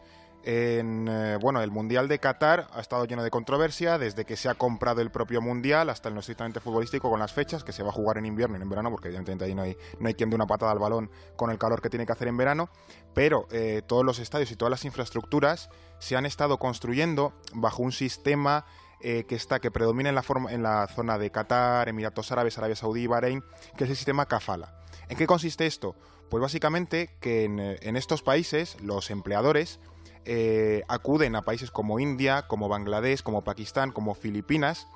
Eh, 0.44 1.38
bueno, 1.42 1.62
el 1.62 1.70
Mundial 1.70 2.08
de 2.08 2.20
Qatar 2.20 2.68
ha 2.72 2.80
estado 2.80 3.06
lleno 3.06 3.24
de 3.24 3.30
controversia 3.30 3.98
desde 3.98 4.24
que 4.26 4.38
se 4.38 4.48
ha 4.48 4.56
comprado 4.56 5.02
el 5.02 5.12
propio 5.12 5.42
Mundial 5.42 5.90
hasta 5.90 6.08
el 6.08 6.16
no 6.16 6.22
estrictamente 6.22 6.62
futbolístico 6.62 7.10
con 7.10 7.20
las 7.20 7.34
fechas, 7.34 7.64
que 7.64 7.74
se 7.74 7.84
va 7.84 7.90
a 7.90 7.92
jugar 7.92 8.18
en 8.18 8.26
invierno 8.26 8.58
y 8.58 8.62
en 8.62 8.70
verano, 8.70 8.90
porque 8.90 9.10
evidentemente 9.10 9.46
ahí 9.46 9.54
no 9.54 9.64
hay, 9.64 9.78
no 10.00 10.08
hay 10.08 10.14
quien 10.14 10.30
dé 10.30 10.36
una 10.36 10.48
patada 10.48 10.72
al 10.72 10.80
balón 10.80 11.12
con 11.36 11.52
el 11.52 11.58
calor 11.58 11.82
que 11.82 11.90
tiene 11.90 12.06
que 12.06 12.14
hacer 12.14 12.30
en 12.30 12.38
verano, 12.38 12.70
pero 13.14 13.48
eh, 13.52 13.82
todos 13.86 14.06
los 14.06 14.20
estadios 14.20 14.50
y 14.52 14.56
todas 14.56 14.72
las 14.72 14.86
infraestructuras 14.86 15.70
se 16.00 16.16
han 16.16 16.26
estado 16.26 16.58
construyendo 16.58 17.34
bajo 17.54 17.84
un 17.84 17.92
sistema 17.92 18.66
eh, 19.02 19.26
que 19.28 19.36
está, 19.36 19.60
que 19.60 19.72
predomina 19.72 20.10
en 20.10 20.16
la, 20.16 20.24
forma, 20.24 20.52
en 20.52 20.64
la 20.64 20.88
zona 20.88 21.18
de 21.18 21.32
Qatar, 21.32 21.90
Emiratos 21.90 22.32
Árabes, 22.32 22.58
Arabia 22.58 22.76
Saudí 22.76 23.04
y 23.04 23.08
Bahrein, 23.08 23.44
que 23.78 23.84
es 23.84 23.90
el 23.90 23.96
sistema 23.96 24.26
kafala. 24.26 24.74
¿En 25.10 25.18
qué 25.18 25.25
consiste 25.25 25.66
esto? 25.66 25.96
Pues 26.30 26.39
básicamente 26.42 27.10
que 27.20 27.44
en, 27.44 27.60
eh, 27.60 27.80
estos 27.82 28.22
países 28.22 28.78
los 28.82 29.10
empleadores 29.10 29.80
eh, 30.25 30.84
acuden 30.88 31.36
a 31.36 31.42
países 31.42 31.72
como 31.72 32.00
India, 32.00 32.48
como 32.48 32.70
Bangladesh, 32.70 33.24
como 33.24 33.44
Pakistán, 33.44 33.92
como 33.92 34.13
Filipinas, 34.13 34.88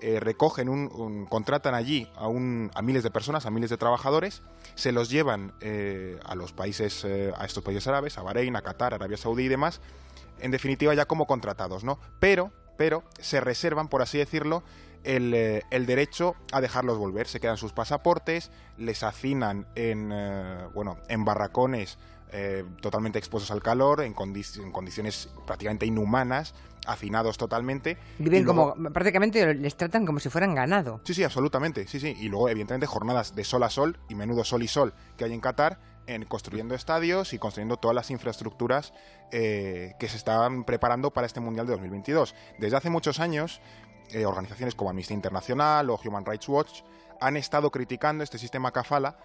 eh, 0.00 0.18
recogen, 0.18 0.68
un, 0.68 1.26
contratan 1.26 1.74
allí 1.74 2.10
a, 2.16 2.26
un, 2.26 2.72
a 2.74 2.82
miles 2.82 3.04
de 3.04 3.12
personas, 3.12 3.46
a 3.46 3.50
miles 3.52 3.70
de 3.70 3.76
trabajadores, 3.76 4.42
se 4.74 4.90
los 4.90 5.08
llevan 5.08 5.54
a 6.24 6.34
los 6.34 6.52
países, 6.52 7.04
a 7.04 7.44
estos 7.44 7.62
países 7.62 7.86
árabes, 7.86 8.18
a 8.18 8.22
Bahrein, 8.22 8.56
a 8.56 8.62
Qatar, 8.62 8.94
Arabia 8.94 9.16
Saudí 9.16 9.44
y 9.44 9.48
demás, 9.48 9.80
en 10.40 10.50
definitiva 10.50 10.92
ya 10.94 11.04
como 11.04 11.26
contratados, 11.28 11.84
¿no? 11.84 12.00
Pero, 12.18 12.50
pero 12.76 13.04
se 13.20 13.40
reservan, 13.40 13.86
por 13.86 14.02
así 14.02 14.18
decirlo, 14.18 14.64
el, 15.04 15.62
el, 15.70 15.86
derecho 15.86 16.36
a 16.52 16.60
dejarlos 16.60 16.98
volver. 16.98 17.26
Se 17.26 17.40
quedan 17.40 17.56
sus 17.56 17.72
pasaportes, 17.72 18.50
les 18.76 19.02
hacinan 19.02 19.66
en, 19.74 20.10
bueno, 20.74 20.98
en 21.08 21.24
barracones 21.24 21.98
eh, 22.34 22.64
totalmente 22.80 23.18
expuestos 23.18 23.50
al 23.50 23.62
calor, 23.62 24.00
en, 24.00 24.14
condiciones 24.14 25.28
prácticamente 25.46 25.84
inhumanas, 25.84 26.54
hacinados 26.86 27.36
totalmente. 27.36 27.98
Viven 28.18 28.44
como, 28.44 28.74
prácticamente 28.74 29.54
les 29.54 29.76
tratan 29.76 30.06
como 30.06 30.18
si 30.18 30.30
fueran 30.30 30.54
ganado. 30.54 31.02
Sí, 31.04 31.12
sí, 31.12 31.24
absolutamente, 31.24 31.86
sí, 31.86 32.00
sí. 32.00 32.16
Y 32.18 32.30
luego, 32.30 32.48
evidentemente, 32.48 32.86
jornadas 32.86 33.34
de 33.34 33.44
sol 33.44 33.62
a 33.64 33.68
sol 33.68 33.98
y 34.08 34.14
menudo 34.14 34.44
sol 34.44 34.62
y 34.62 34.68
sol 34.68 34.94
que 35.18 35.26
hay 35.26 35.34
en 35.34 35.40
Qatar, 35.40 35.78
en 36.06 36.24
construyendo 36.24 36.74
estadios 36.74 37.34
y 37.34 37.38
construyendo 37.38 37.76
todas 37.76 37.94
las 37.94 38.10
infraestructuras 38.10 38.94
eh, 39.30 39.92
que 39.98 40.08
se 40.08 40.16
estaban 40.16 40.64
preparando 40.64 41.10
para 41.10 41.26
este 41.26 41.40
Mundial 41.40 41.66
de 41.66 41.72
2022. 41.72 42.34
Desde 42.58 42.76
hace 42.78 42.88
muchos 42.88 43.20
años, 43.20 43.60
eh, 44.12 44.26
organizaciones 44.26 44.74
como 44.74 44.90
Amnistía 44.90 45.14
Internacional 45.14 45.90
o 45.90 46.00
Human 46.04 46.24
Rights 46.24 46.48
Watch 46.48 46.82
han 47.20 47.36
estado 47.36 47.70
criticando 47.70 48.24
este 48.24 48.38
sistema 48.38 48.72
kafala 48.72 49.16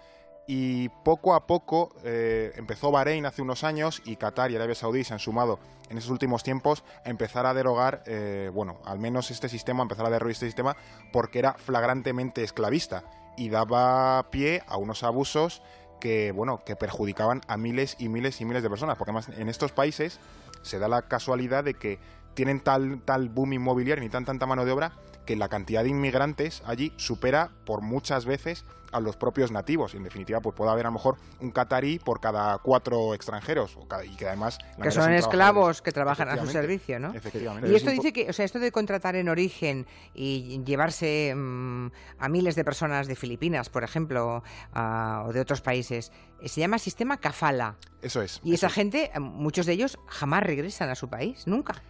y 0.50 0.88
poco 0.88 1.34
a 1.34 1.46
poco 1.46 1.94
eh, 2.04 2.52
empezó 2.56 2.90
Bahrein 2.90 3.26
hace 3.26 3.42
unos 3.42 3.64
años 3.64 4.00
y 4.06 4.16
Qatar 4.16 4.50
y 4.50 4.56
Arabia 4.56 4.74
Saudí 4.74 5.04
se 5.04 5.12
han 5.12 5.18
sumado 5.18 5.58
en 5.90 5.98
esos 5.98 6.10
últimos 6.10 6.42
tiempos 6.42 6.84
a 7.04 7.10
empezar 7.10 7.44
a 7.44 7.52
derogar, 7.52 8.02
eh, 8.06 8.50
bueno, 8.52 8.78
al 8.86 8.98
menos 8.98 9.30
este 9.30 9.50
sistema, 9.50 9.82
empezar 9.82 10.06
a 10.06 10.10
derogar 10.10 10.30
este 10.30 10.46
sistema 10.46 10.74
porque 11.12 11.38
era 11.38 11.52
flagrantemente 11.52 12.42
esclavista 12.42 13.04
y 13.36 13.50
daba 13.50 14.30
pie 14.30 14.62
a 14.66 14.78
unos 14.78 15.02
abusos 15.02 15.62
que, 16.00 16.32
bueno, 16.32 16.62
que 16.64 16.76
perjudicaban 16.76 17.42
a 17.46 17.58
miles 17.58 17.96
y 17.98 18.08
miles 18.08 18.40
y 18.40 18.46
miles 18.46 18.62
de 18.62 18.70
personas, 18.70 18.96
porque 18.96 19.10
además 19.10 19.28
en 19.36 19.50
estos 19.50 19.72
países 19.72 20.18
se 20.62 20.78
da 20.78 20.88
la 20.88 21.02
casualidad 21.02 21.62
de 21.62 21.74
que 21.74 21.98
tienen 22.38 22.60
tal, 22.60 23.02
tal 23.04 23.30
boom 23.30 23.54
inmobiliario 23.54 24.04
y 24.04 24.08
tan 24.08 24.24
tanta 24.24 24.46
mano 24.46 24.64
de 24.64 24.70
obra 24.70 24.92
que 25.26 25.34
la 25.34 25.48
cantidad 25.48 25.82
de 25.82 25.88
inmigrantes 25.88 26.62
allí 26.66 26.92
supera 26.96 27.50
por 27.64 27.82
muchas 27.82 28.26
veces 28.26 28.64
a 28.92 29.00
los 29.00 29.16
propios 29.16 29.50
nativos. 29.50 29.92
Y 29.94 29.96
en 29.96 30.04
definitiva, 30.04 30.40
pues 30.40 30.54
puede 30.54 30.70
haber 30.70 30.86
a 30.86 30.90
lo 30.90 30.92
mejor 30.92 31.16
un 31.40 31.50
catarí 31.50 31.98
por 31.98 32.20
cada 32.20 32.58
cuatro 32.58 33.12
extranjeros. 33.12 33.76
Y 34.04 34.14
que 34.14 34.28
además. 34.28 34.56
Que 34.80 34.92
son, 34.92 35.12
esclavos 35.12 35.82
que 35.82 35.90
trabajan 35.90 36.28
a 36.28 36.36
su 36.38 36.46
servicio, 36.46 37.00
¿no? 37.00 37.12
Efectivamente. 37.12 37.68
Y 37.68 37.74
esto 37.74 37.90
dice 37.90 38.12
que, 38.12 38.30
o 38.30 38.32
sea, 38.32 38.44
esto 38.44 38.60
de 38.60 38.70
contratar 38.70 39.16
en 39.16 39.28
origen 39.28 39.88
y 40.14 40.62
llevarse 40.64 41.34
mm, 41.34 41.88
a 42.20 42.28
miles 42.28 42.54
de 42.54 42.64
personas 42.64 43.08
de 43.08 43.16
Filipinas, 43.16 43.68
por 43.68 43.82
ejemplo, 43.82 44.44
o 44.76 45.32
de 45.32 45.40
otros 45.40 45.60
países, 45.60 46.12
se 46.44 46.60
llama 46.60 46.78
sistema 46.78 47.16
kafala. 47.16 47.74
Eso 48.00 48.22
es. 48.22 48.40
Y 48.44 48.54
esa 48.54 48.70
gente, 48.70 49.10
muchos 49.18 49.66
de 49.66 49.72
ellos 49.72 49.98
jamás 50.06 50.44
regresan 50.44 50.88
a 50.88 50.94
su 50.94 51.08
país, 51.08 51.48
nunca. 51.48 51.82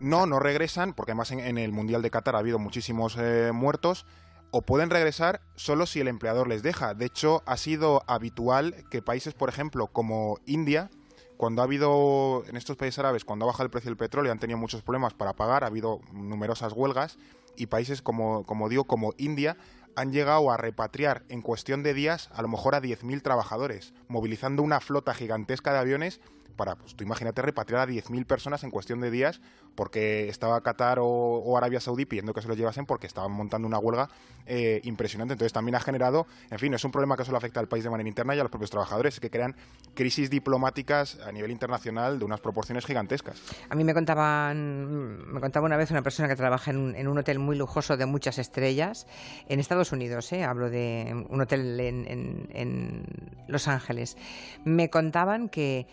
No, 0.00 0.26
no 0.26 0.38
regresan, 0.38 0.94
porque 0.94 1.12
además 1.12 1.32
en, 1.32 1.58
el 1.58 1.72
Mundial 1.72 2.02
de 2.02 2.10
Qatar 2.10 2.36
ha 2.36 2.38
habido 2.38 2.58
muchísimos 2.58 3.16
eh, 3.18 3.50
muertos, 3.52 4.06
o 4.50 4.62
pueden 4.62 4.90
regresar 4.90 5.40
solo 5.56 5.86
si 5.86 6.00
el 6.00 6.08
empleador 6.08 6.48
les 6.48 6.62
deja. 6.62 6.94
De 6.94 7.06
hecho, 7.06 7.42
ha 7.46 7.56
sido 7.56 8.02
habitual 8.06 8.84
que 8.90 9.02
países, 9.02 9.34
por 9.34 9.48
ejemplo, 9.48 9.88
como 9.88 10.38
India, 10.46 10.90
cuando 11.36 11.62
ha 11.62 11.64
habido, 11.64 12.44
en 12.48 12.56
estos 12.56 12.76
países 12.76 12.98
árabes, 12.98 13.24
cuando 13.24 13.44
ha 13.44 13.48
bajado 13.48 13.64
el 13.64 13.70
precio 13.70 13.90
del 13.90 13.96
petróleo, 13.96 14.32
han 14.32 14.38
tenido 14.38 14.58
muchos 14.58 14.82
problemas 14.82 15.14
para 15.14 15.34
pagar, 15.34 15.64
ha 15.64 15.68
habido 15.68 16.00
numerosas 16.12 16.72
huelgas, 16.72 17.18
y 17.56 17.66
países 17.66 18.02
como, 18.02 18.44
como 18.46 18.68
digo, 18.68 18.84
como 18.84 19.14
India, 19.18 19.56
han 19.96 20.12
llegado 20.12 20.50
a 20.50 20.56
repatriar 20.56 21.24
en 21.28 21.42
cuestión 21.42 21.82
de 21.82 21.92
días 21.92 22.30
a 22.32 22.42
lo 22.42 22.48
mejor 22.48 22.76
a 22.76 22.80
10.000 22.80 23.20
trabajadores, 23.20 23.94
movilizando 24.06 24.62
una 24.62 24.80
flota 24.80 25.12
gigantesca 25.12 25.72
de 25.72 25.78
aviones 25.78 26.20
para, 26.58 26.74
pues 26.74 26.94
tú 26.96 27.04
imagínate 27.04 27.40
repatriar 27.40 27.88
a 27.88 27.90
10.000 27.90 28.26
personas 28.26 28.64
en 28.64 28.70
cuestión 28.70 29.00
de 29.00 29.10
días 29.10 29.40
porque 29.76 30.28
estaba 30.28 30.60
Qatar 30.60 30.98
o, 31.00 31.56
Arabia 31.56 31.78
Saudí 31.80 32.04
pidiendo 32.04 32.34
que 32.34 32.42
se 32.42 32.48
los 32.48 32.56
llevasen 32.58 32.84
porque 32.84 33.06
estaban 33.06 33.30
montando 33.30 33.68
una 33.68 33.78
huelga 33.78 34.10
eh, 34.44 34.80
impresionante. 34.82 35.34
Entonces 35.34 35.52
también 35.52 35.76
ha 35.76 35.80
generado, 35.80 36.26
en 36.50 36.58
fin, 36.58 36.74
es 36.74 36.84
un 36.84 36.90
problema 36.90 37.16
que 37.16 37.24
solo 37.24 37.38
afecta 37.38 37.60
al 37.60 37.68
país 37.68 37.84
de 37.84 37.90
manera 37.90 38.08
interna 38.08 38.34
y 38.34 38.40
a 38.40 38.42
los 38.42 38.50
propios 38.50 38.70
trabajadores, 38.70 39.20
que 39.20 39.30
crean 39.30 39.54
crisis 39.94 40.30
diplomáticas 40.30 41.18
a 41.20 41.30
nivel 41.30 41.52
internacional 41.52 42.18
de 42.18 42.24
unas 42.24 42.40
proporciones 42.40 42.84
gigantescas. 42.84 43.40
A 43.70 43.76
mí 43.76 43.84
me 43.84 43.94
contaban, 43.94 45.32
me 45.32 45.40
contaba 45.40 45.64
una 45.66 45.76
vez 45.76 45.92
una 45.92 46.02
persona 46.02 46.28
que 46.28 46.36
trabaja 46.36 46.72
en 46.72 47.08
un, 47.08 47.18
hotel 47.18 47.38
muy 47.38 47.56
lujoso 47.56 47.96
de 47.96 48.06
muchas 48.06 48.38
estrellas 48.38 49.06
en 49.48 49.60
Estados 49.60 49.92
Unidos, 49.92 50.32
¿eh? 50.32 50.42
hablo 50.42 50.70
de 50.70 51.24
un 51.28 51.40
hotel 51.40 51.78
en 51.80 53.04
Los 53.46 53.68
Ángeles. 53.68 54.16
Me 54.64 54.90
contaban 54.90 55.48
que 55.48 55.86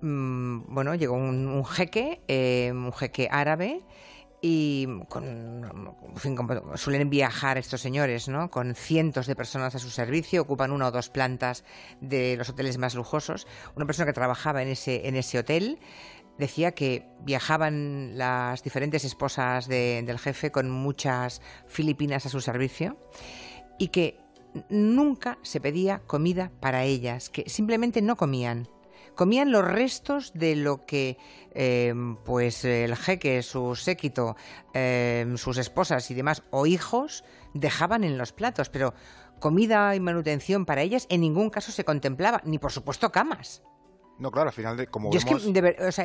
Mm, 0.00 0.74
bueno, 0.74 0.94
llegó 0.94 1.14
un, 1.14 1.64
jeque, 1.64 2.22
eh, 2.28 2.70
un 2.72 2.92
jeque 2.92 3.28
árabe, 3.30 3.82
y 4.42 4.88
suelen 6.76 7.10
viajar 7.10 7.58
estos 7.58 7.80
señores, 7.80 8.28
¿no? 8.28 8.50
Con 8.50 8.74
cientos 8.74 9.26
de 9.26 9.36
personas 9.36 9.74
a 9.74 9.78
su 9.78 9.90
servicio, 9.90 10.42
ocupan 10.42 10.72
una 10.72 10.88
o 10.88 10.90
dos 10.90 11.10
plantas 11.10 11.64
de 12.00 12.36
los 12.36 12.48
hoteles 12.48 12.78
más 12.78 12.94
lujosos. 12.94 13.46
Una 13.76 13.86
persona 13.86 14.06
que 14.06 14.12
trabajaba 14.14 14.62
en 14.62 14.68
ese, 14.68 15.06
en 15.08 15.16
ese 15.16 15.38
hotel 15.38 15.78
decía 16.38 16.72
que 16.72 17.06
viajaban 17.20 18.16
las 18.16 18.62
diferentes 18.62 19.04
esposas 19.04 19.68
del 19.68 20.18
jefe 20.18 20.50
con 20.50 20.70
muchas 20.70 21.42
filipinas 21.66 22.24
a 22.24 22.30
su 22.30 22.40
servicio 22.40 22.96
y 23.78 23.88
que 23.88 24.18
nunca 24.70 25.38
se 25.42 25.60
pedía 25.60 26.00
comida 26.06 26.50
para 26.60 26.84
ellas, 26.84 27.28
que 27.28 27.44
simplemente 27.48 28.00
no 28.00 28.16
comían 28.16 28.68
comían 29.20 29.52
los 29.52 29.66
restos 29.66 30.32
de 30.32 30.56
lo 30.56 30.86
que 30.86 31.18
eh, 31.52 31.92
pues 32.24 32.64
el 32.64 32.96
jeque, 32.96 33.42
su 33.42 33.76
séquito, 33.76 34.34
eh, 34.72 35.30
sus 35.36 35.58
esposas 35.58 36.10
y 36.10 36.14
demás, 36.14 36.42
o 36.48 36.64
hijos, 36.64 37.22
dejaban 37.52 38.02
en 38.02 38.16
los 38.16 38.32
platos, 38.32 38.70
pero 38.70 38.94
comida 39.38 39.94
y 39.94 40.00
manutención 40.00 40.64
para 40.64 40.80
ellas 40.80 41.06
en 41.10 41.20
ningún 41.20 41.50
caso 41.50 41.70
se 41.70 41.84
contemplaba, 41.84 42.40
ni 42.46 42.58
por 42.58 42.72
supuesto 42.72 43.12
camas. 43.12 43.62
No, 44.20 44.30
claro, 44.30 44.50
al 44.50 44.54
final, 44.54 44.76
de, 44.76 44.86
como 44.86 45.10
yo 45.10 45.18
Es 45.18 45.24
que, 45.24 45.34
o 45.34 45.92
sea, 45.92 46.04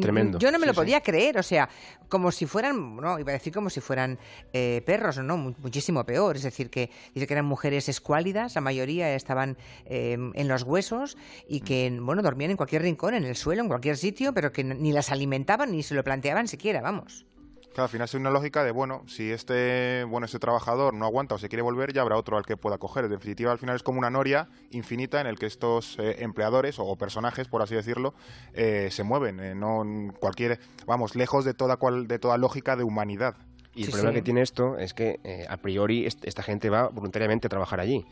Tremendo. 0.00 0.38
Yo 0.38 0.50
no 0.50 0.58
me 0.58 0.66
lo 0.66 0.72
podía 0.72 1.02
creer, 1.02 1.38
o 1.38 1.42
sea, 1.42 1.68
como 2.08 2.32
si 2.32 2.46
fueran, 2.46 2.96
no, 2.96 3.18
iba 3.18 3.30
a 3.30 3.34
decir 3.34 3.52
como 3.52 3.68
si 3.68 3.80
fueran 3.80 4.18
eh, 4.54 4.82
perros, 4.86 5.18
no, 5.18 5.36
muchísimo 5.36 6.04
peor. 6.04 6.36
Es 6.36 6.44
decir, 6.44 6.70
que 6.70 6.90
dice 7.14 7.26
que 7.26 7.34
eran 7.34 7.44
mujeres 7.44 7.90
escuálidas, 7.90 8.54
la 8.54 8.62
mayoría 8.62 9.14
estaban 9.14 9.58
eh, 9.84 10.16
en 10.34 10.48
los 10.48 10.62
huesos 10.62 11.18
y 11.46 11.60
que, 11.60 11.90
mm. 11.90 12.06
bueno, 12.06 12.22
dormían 12.22 12.50
en 12.52 12.56
cualquier 12.56 12.82
rincón, 12.82 13.14
en 13.14 13.24
el 13.24 13.36
suelo, 13.36 13.62
en 13.62 13.68
cualquier 13.68 13.98
sitio, 13.98 14.32
pero 14.32 14.50
que 14.50 14.64
ni 14.64 14.92
las 14.92 15.12
alimentaban 15.12 15.72
ni 15.72 15.82
se 15.82 15.94
lo 15.94 16.02
planteaban 16.02 16.48
siquiera, 16.48 16.80
vamos. 16.80 17.26
Claro, 17.72 17.84
al 17.84 17.88
final 17.88 18.04
es 18.04 18.14
una 18.14 18.30
lógica 18.30 18.64
de, 18.64 18.70
bueno, 18.70 19.02
si 19.06 19.30
este, 19.30 20.04
bueno, 20.04 20.26
este 20.26 20.38
trabajador 20.38 20.92
no 20.92 21.06
aguanta 21.06 21.34
o 21.36 21.38
se 21.38 21.48
quiere 21.48 21.62
volver, 21.62 21.94
ya 21.94 22.02
habrá 22.02 22.18
otro 22.18 22.36
al 22.36 22.44
que 22.44 22.58
pueda 22.58 22.76
coger. 22.76 23.04
En 23.06 23.10
definitiva, 23.10 23.50
al 23.50 23.58
final 23.58 23.76
es 23.76 23.82
como 23.82 23.98
una 23.98 24.10
noria 24.10 24.48
infinita 24.70 25.22
en 25.22 25.26
el 25.26 25.38
que 25.38 25.46
estos 25.46 25.98
eh, 25.98 26.16
empleadores 26.18 26.78
o, 26.78 26.96
personajes, 26.96 27.48
por 27.48 27.62
así 27.62 27.74
decirlo, 27.74 28.12
eh, 28.52 28.88
se 28.90 29.04
mueven. 29.04 29.40
Eh, 29.40 29.54
no 29.54 29.84
cualquier, 30.20 30.60
vamos, 30.86 31.16
lejos 31.16 31.46
de 31.46 31.54
toda, 31.54 31.78
cual, 31.78 32.08
de 32.08 32.18
toda 32.18 32.36
lógica 32.36 32.76
de 32.76 32.84
humanidad. 32.84 33.36
Y 33.74 33.84
el 33.84 33.90
problema 33.90 34.12
que 34.12 34.20
tiene 34.20 34.42
esto 34.42 34.76
es 34.76 34.92
que 34.92 35.46
a 35.48 35.56
priori 35.56 36.04
esta 36.04 36.42
gente 36.42 36.68
va 36.68 36.88
voluntariamente 36.88 37.46
a 37.46 37.48
trabajar 37.48 37.80
allí. 37.80 38.04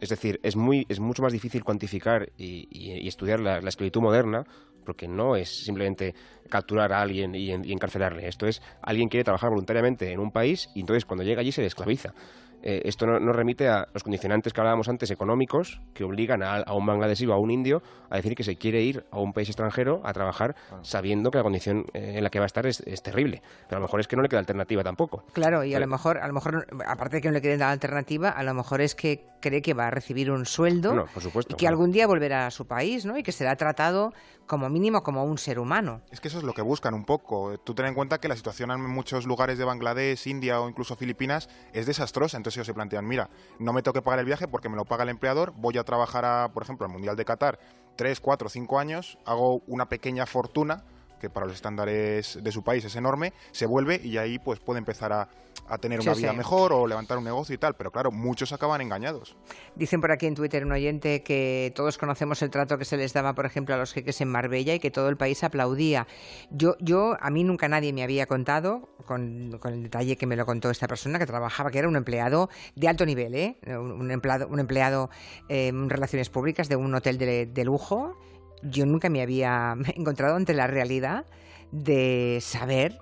Es 0.00 0.10
decir, 0.10 0.38
es, 0.42 0.54
muy, 0.54 0.86
es 0.88 1.00
mucho 1.00 1.22
más 1.22 1.32
difícil 1.32 1.64
cuantificar 1.64 2.30
y, 2.36 3.06
estudiar 3.08 3.40
la, 3.40 3.58
esclavitud 3.58 4.00
moderna 4.00 4.44
porque 4.88 5.06
no 5.06 5.36
es 5.36 5.50
simplemente 5.50 6.14
capturar 6.48 6.94
a 6.94 7.02
alguien 7.02 7.34
y, 7.34 7.50
encarcelarle. 7.50 8.26
Esto 8.26 8.46
es, 8.46 8.62
alguien 8.80 9.10
quiere 9.10 9.22
trabajar 9.22 9.50
voluntariamente 9.50 10.10
en 10.10 10.18
un 10.18 10.30
país 10.30 10.70
y 10.74 10.80
entonces 10.80 11.04
cuando 11.04 11.24
llega 11.24 11.42
allí 11.42 11.52
se 11.52 11.60
le 11.60 11.66
esclaviza. 11.66 12.14
Eh, 12.62 12.82
esto 12.86 13.06
nos 13.06 13.20
no 13.20 13.32
remite 13.32 13.68
a 13.68 13.86
los 13.92 14.02
condicionantes 14.02 14.52
que 14.52 14.60
hablábamos 14.60 14.88
antes 14.88 15.10
económicos 15.12 15.80
que 15.94 16.02
obligan 16.02 16.42
a, 16.42 16.64
un 16.72 16.86
bangladesí 16.86 17.24
o 17.26 17.32
a 17.32 17.38
un 17.38 17.52
indio 17.52 17.82
a 18.10 18.16
decir 18.16 18.34
que 18.34 18.42
se 18.42 18.56
quiere 18.56 18.82
ir 18.82 19.04
a 19.12 19.20
un 19.20 19.32
país 19.32 19.48
extranjero 19.48 20.00
a 20.04 20.12
trabajar 20.12 20.56
sabiendo 20.82 21.30
que 21.30 21.38
la 21.38 21.44
condición 21.44 21.84
eh, 21.92 22.14
en 22.16 22.24
la 22.24 22.30
que 22.30 22.40
va 22.40 22.46
a 22.46 22.46
estar 22.46 22.66
es, 22.66 22.82
terrible. 23.02 23.42
Pero 23.68 23.76
a 23.76 23.80
lo 23.80 23.86
mejor 23.86 24.00
es 24.00 24.08
que 24.08 24.16
no 24.16 24.22
le 24.22 24.28
queda 24.28 24.40
alternativa 24.40 24.82
tampoco. 24.82 25.22
Claro, 25.34 25.62
y 25.62 25.74
a 25.74 25.78
lo 25.78 25.86
mejor, 25.86 26.18
a 26.18 26.26
lo 26.26 26.32
mejor, 26.32 26.66
aparte 26.86 27.16
de 27.16 27.20
que 27.20 27.28
no 27.28 27.34
le 27.34 27.42
quede 27.42 27.58
la 27.58 27.70
alternativa, 27.70 28.30
a 28.30 28.42
lo 28.42 28.54
mejor 28.54 28.80
es 28.80 28.94
que 28.94 29.24
cree 29.40 29.62
que 29.62 29.74
va 29.74 29.86
a 29.86 29.90
recibir 29.90 30.30
un 30.32 30.46
sueldo 30.46 31.06
y 31.48 31.54
que 31.54 31.68
algún 31.68 31.92
día 31.92 32.06
volverá 32.06 32.46
a 32.46 32.50
su 32.50 32.66
país, 32.66 33.06
¿no? 33.06 33.16
Y 33.16 33.22
que 33.22 33.30
será 33.30 33.54
tratado 33.54 34.12
como 34.48 34.68
mínimo 34.78 35.02
como 35.02 35.24
un 35.24 35.38
ser 35.38 35.58
humano. 35.58 36.02
Es 36.12 36.20
que 36.20 36.28
eso 36.28 36.38
es 36.38 36.44
lo 36.44 36.54
que 36.54 36.62
buscan 36.62 36.94
un 36.94 37.04
poco. 37.04 37.58
Tú 37.58 37.74
ten 37.74 37.86
en 37.86 37.94
cuenta 37.94 38.20
que 38.20 38.28
la 38.28 38.36
situación 38.36 38.70
en 38.70 38.80
muchos 38.80 39.26
lugares 39.26 39.58
de 39.58 39.64
Bangladesh, 39.64 40.28
India 40.28 40.60
o 40.60 40.68
incluso 40.68 40.94
Filipinas 40.94 41.48
es 41.72 41.86
desastrosa. 41.86 42.36
Entonces 42.36 42.58
ellos 42.58 42.68
se 42.68 42.74
plantean, 42.74 43.04
mira, 43.04 43.28
no 43.58 43.72
me 43.72 43.82
tengo 43.82 43.92
que 43.94 44.02
pagar 44.02 44.20
el 44.20 44.24
viaje 44.24 44.46
porque 44.46 44.68
me 44.68 44.76
lo 44.76 44.84
paga 44.84 45.02
el 45.02 45.08
empleador, 45.08 45.52
voy 45.56 45.76
a 45.78 45.84
trabajar, 45.84 46.24
a, 46.24 46.52
por 46.54 46.62
ejemplo, 46.62 46.86
al 46.86 46.92
Mundial 46.92 47.16
de 47.16 47.24
Qatar 47.24 47.58
3, 47.96 48.20
4, 48.20 48.48
5 48.48 48.78
años, 48.78 49.18
hago 49.24 49.62
una 49.66 49.88
pequeña 49.88 50.24
fortuna 50.26 50.84
que 51.18 51.28
para 51.28 51.46
los 51.46 51.56
estándares 51.56 52.38
de 52.40 52.52
su 52.52 52.62
país 52.62 52.84
es 52.84 52.94
enorme, 52.94 53.32
se 53.50 53.66
vuelve 53.66 54.00
y 54.02 54.18
ahí 54.18 54.38
pues 54.38 54.60
puede 54.60 54.78
empezar 54.78 55.12
a, 55.12 55.28
tener 55.76 56.00
una 56.00 56.14
vida 56.14 56.32
mejor 56.32 56.72
o 56.72 56.86
levantar 56.86 57.18
un 57.18 57.24
negocio 57.24 57.54
y 57.54 57.58
tal. 57.58 57.74
Pero 57.74 57.90
claro, 57.90 58.10
muchos 58.10 58.52
acaban 58.52 58.80
engañados. 58.80 59.36
Dicen 59.74 60.00
por 60.00 60.10
aquí 60.10 60.24
en 60.24 60.34
Twitter 60.34 60.64
un 60.64 60.72
oyente 60.72 61.22
que 61.22 61.72
todos 61.76 61.98
conocemos 61.98 62.40
el 62.40 62.50
trato 62.50 62.78
que 62.78 62.86
se 62.86 62.96
les 62.96 63.12
daba, 63.12 63.34
por 63.34 63.44
ejemplo, 63.44 63.74
a 63.74 63.78
los 63.78 63.92
jeques 63.92 64.20
en 64.22 64.28
Marbella 64.28 64.74
y 64.74 64.80
que 64.80 64.90
todo 64.90 65.10
el 65.10 65.18
país 65.18 65.44
aplaudía. 65.44 66.06
Yo, 66.50 66.76
yo 66.80 67.16
a 67.20 67.28
mí 67.30 67.44
nunca 67.44 67.68
nadie 67.68 67.92
me 67.92 68.02
había 68.02 68.26
contado, 68.26 68.88
con, 69.04 69.58
el 69.64 69.82
detalle 69.82 70.16
que 70.16 70.26
me 70.26 70.36
lo 70.36 70.46
contó 70.46 70.70
esta 70.70 70.88
persona 70.88 71.18
que 71.18 71.26
trabajaba, 71.26 71.70
que 71.70 71.78
era 71.78 71.88
un 71.88 71.96
empleado 71.96 72.48
de 72.74 72.88
alto 72.88 73.04
nivel, 73.04 73.34
¿eh? 73.34 73.58
un 73.66 74.10
empleado, 74.10 74.48
un 74.48 74.60
empleado 74.60 75.10
eh, 75.48 75.68
en 75.68 75.90
relaciones 75.90 76.30
públicas 76.30 76.68
de 76.68 76.76
un 76.76 76.94
hotel 76.94 77.18
de, 77.18 77.46
de 77.46 77.64
lujo. 77.64 78.16
Yo 78.62 78.86
nunca 78.86 79.08
me 79.08 79.22
había 79.22 79.76
encontrado 79.94 80.36
ante 80.36 80.54
la 80.54 80.66
realidad 80.66 81.26
de 81.72 82.38
saber 82.40 82.98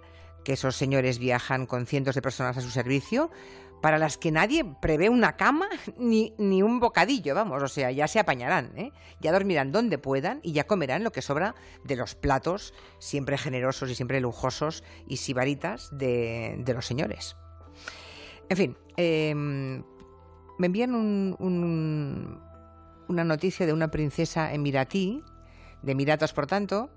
que 0.46 0.52
esos 0.52 0.76
señores 0.76 1.18
viajan 1.18 1.66
con 1.66 1.86
cientos 1.86 2.14
de 2.14 2.22
personas 2.22 2.56
a 2.56 2.60
su 2.60 2.70
servicio, 2.70 3.32
para 3.82 3.98
las 3.98 4.16
que 4.16 4.30
nadie 4.30 4.64
prevé 4.80 5.08
una 5.08 5.36
cama 5.36 5.68
ni, 5.98 6.34
ni 6.38 6.62
un 6.62 6.78
bocadillo, 6.78 7.34
vamos, 7.34 7.60
o 7.64 7.66
sea, 7.66 7.90
ya 7.90 8.06
se 8.06 8.20
apañarán, 8.20 8.70
¿eh? 8.76 8.92
ya 9.20 9.32
dormirán 9.32 9.72
donde 9.72 9.98
puedan 9.98 10.38
y 10.44 10.52
ya 10.52 10.64
comerán 10.64 11.02
lo 11.02 11.10
que 11.10 11.20
sobra 11.20 11.56
de 11.82 11.96
los 11.96 12.14
platos 12.14 12.74
siempre 13.00 13.36
generosos 13.36 13.90
y 13.90 13.96
siempre 13.96 14.20
lujosos 14.20 14.84
y 15.08 15.16
sibaritas 15.16 15.88
de, 15.90 16.54
de 16.60 16.74
los 16.74 16.86
señores. 16.86 17.36
En 18.48 18.56
fin, 18.56 18.76
em, 18.96 19.82
me 20.58 20.66
envían 20.66 20.94
un, 20.94 22.40
una 23.08 23.24
noticia 23.24 23.66
de 23.66 23.72
una 23.72 23.90
princesa 23.90 24.54
emiratí, 24.54 25.24
de 25.82 25.90
Emiratos 25.90 26.32
por 26.32 26.46
tanto, 26.46 26.90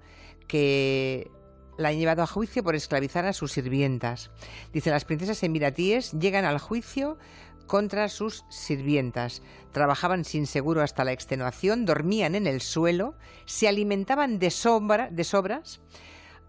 que 0.48 1.32
la 1.80 1.90
han 1.90 1.98
llevado 1.98 2.22
a 2.22 2.28
juicio 2.28 2.62
por 2.62 2.76
esclavizar 2.76 3.26
a 3.26 3.34
sus 3.34 3.54
sirvientas. 3.54 4.32
Dice, 4.74 4.92
las 4.92 5.06
princesas 5.06 5.42
emiratíes 5.44 6.12
llegan 6.12 6.44
al 6.44 6.60
juicio 6.60 7.18
contra 7.68 8.10
sus 8.10 8.44
sirvientas. 8.50 9.42
Trabajaban 9.72 10.26
sin 10.26 10.46
seguro 10.46 10.82
hasta 10.82 11.06
la 11.06 11.14
extenuación, 11.14 11.86
dormían 11.86 12.36
en 12.36 12.48
el 12.48 12.60
suelo, 12.60 13.16
se 13.46 13.70
alimentaban 13.70 14.40
de, 14.40 14.54
de 15.12 15.24
sobras, 15.24 15.80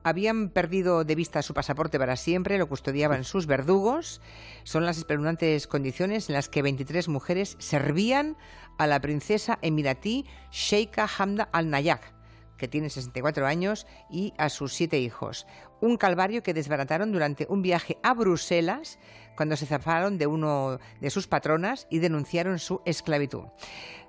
habían 0.02 0.48
perdido 0.48 1.04
de 1.04 1.14
vista 1.14 1.42
su 1.42 1.54
pasaporte 1.54 1.98
para 1.98 2.16
siempre, 2.16 2.58
lo 2.58 2.68
custodiaban 2.68 3.22
sus 3.22 3.46
verdugos. 3.46 4.20
Son 4.64 4.84
las 4.84 4.98
espeluznantes 4.98 5.68
condiciones 5.68 6.28
en 6.28 6.34
las 6.34 6.48
que 6.48 6.62
23 6.62 7.06
mujeres 7.08 7.56
servían 7.60 8.36
a 8.78 8.88
la 8.88 9.00
princesa 9.00 9.60
emiratí 9.62 10.26
Sheikha 10.50 11.08
Hamda 11.18 11.48
al-Nayak 11.52 12.19
que 12.60 12.68
tiene 12.68 12.90
64 12.90 13.46
años, 13.46 13.86
y 14.10 14.34
a 14.36 14.50
sus 14.50 14.74
siete 14.74 14.98
hijos. 14.98 15.46
Un 15.80 15.96
calvario 15.96 16.42
que 16.42 16.52
desbarataron 16.52 17.10
durante 17.10 17.46
un 17.48 17.62
viaje 17.62 17.96
a 18.02 18.12
Bruselas 18.12 18.98
cuando 19.34 19.56
se 19.56 19.64
zafaron 19.64 20.18
de 20.18 20.26
uno 20.26 20.78
de 21.00 21.10
sus 21.10 21.26
patronas 21.26 21.86
y 21.88 22.00
denunciaron 22.00 22.58
su 22.58 22.82
esclavitud. 22.84 23.44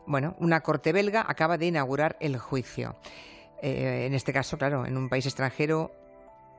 Bueno, 0.05 0.36
una 0.39 0.60
corte 0.60 0.91
belga 0.91 1.24
acaba 1.25 1.58
de 1.58 1.67
inaugurar 1.67 2.17
el 2.20 2.38
juicio. 2.38 2.98
Eh, 3.62 4.03
en 4.05 4.13
este 4.13 4.34
caso, 4.34 4.58
claro, 4.58 4.86
en 4.86 4.98
un 4.98 5.08
país 5.08 5.25
extranjero, 5.25 5.91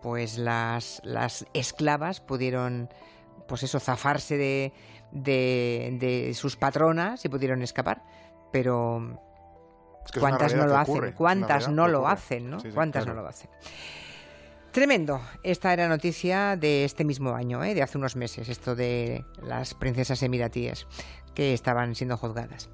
pues 0.00 0.38
las, 0.38 1.02
las 1.04 1.44
esclavas 1.52 2.22
pudieron, 2.22 2.88
pues 3.46 3.64
eso, 3.64 3.80
zafarse 3.80 4.38
de, 4.38 4.72
de 5.12 6.32
sus 6.34 6.56
patronas 6.56 7.22
y 7.26 7.28
pudieron 7.28 7.60
escapar. 7.60 8.02
Pero 8.50 9.20
¿Cuántas 10.18 10.54
no 10.54 10.66
lo 10.66 10.76
hacen? 10.76 11.12
¿Cuántas 11.12 11.68
no 11.68 11.88
lo 11.88 12.08
hacen? 12.08 12.50
¿no? 12.50 12.58
¿Cuántas 12.74 13.06
no 13.06 13.14
lo 13.14 13.26
hacen? 13.26 13.50
Tremendo. 14.72 15.20
Esta 15.42 15.72
era 15.72 15.86
noticia 15.86 16.56
de 16.56 16.84
este 16.84 17.04
mismo 17.04 17.34
año, 17.34 17.62
¿eh? 17.62 17.74
de 17.74 17.82
hace 17.82 17.98
unos 17.98 18.16
meses, 18.16 18.48
esto 18.48 18.74
de 18.74 19.24
las 19.42 19.74
princesas 19.74 20.22
emiratíes 20.22 20.86
que 21.34 21.52
estaban 21.52 21.94
siendo 21.94 22.16
juzgadas. 22.16 22.70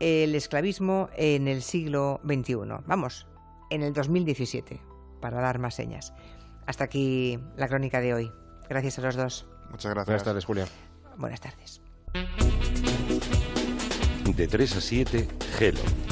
El 0.00 0.34
esclavismo 0.34 1.08
en 1.16 1.46
el 1.46 1.62
siglo 1.62 2.20
XXI. 2.24 2.56
Vamos, 2.86 3.28
en 3.70 3.82
el 3.84 3.92
2017, 3.92 4.80
para 5.20 5.40
dar 5.40 5.60
más 5.60 5.76
señas. 5.76 6.12
Hasta 6.66 6.84
aquí 6.84 7.38
la 7.56 7.68
crónica 7.68 8.00
de 8.00 8.14
hoy. 8.14 8.32
Gracias 8.68 8.98
a 8.98 9.02
los 9.02 9.14
dos. 9.14 9.46
Muchas 9.70 9.94
gracias. 9.94 10.06
Buenas 10.06 10.24
tardes, 10.24 10.44
Julia. 10.44 10.66
Buenas 11.16 11.40
tardes. 11.40 11.80
De 14.34 14.48
3 14.48 14.76
a 14.76 14.80
7, 14.80 15.28
Gelo 15.56 16.11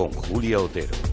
con 0.00 0.12
Julia 0.12 0.58
Otero. 0.58 1.09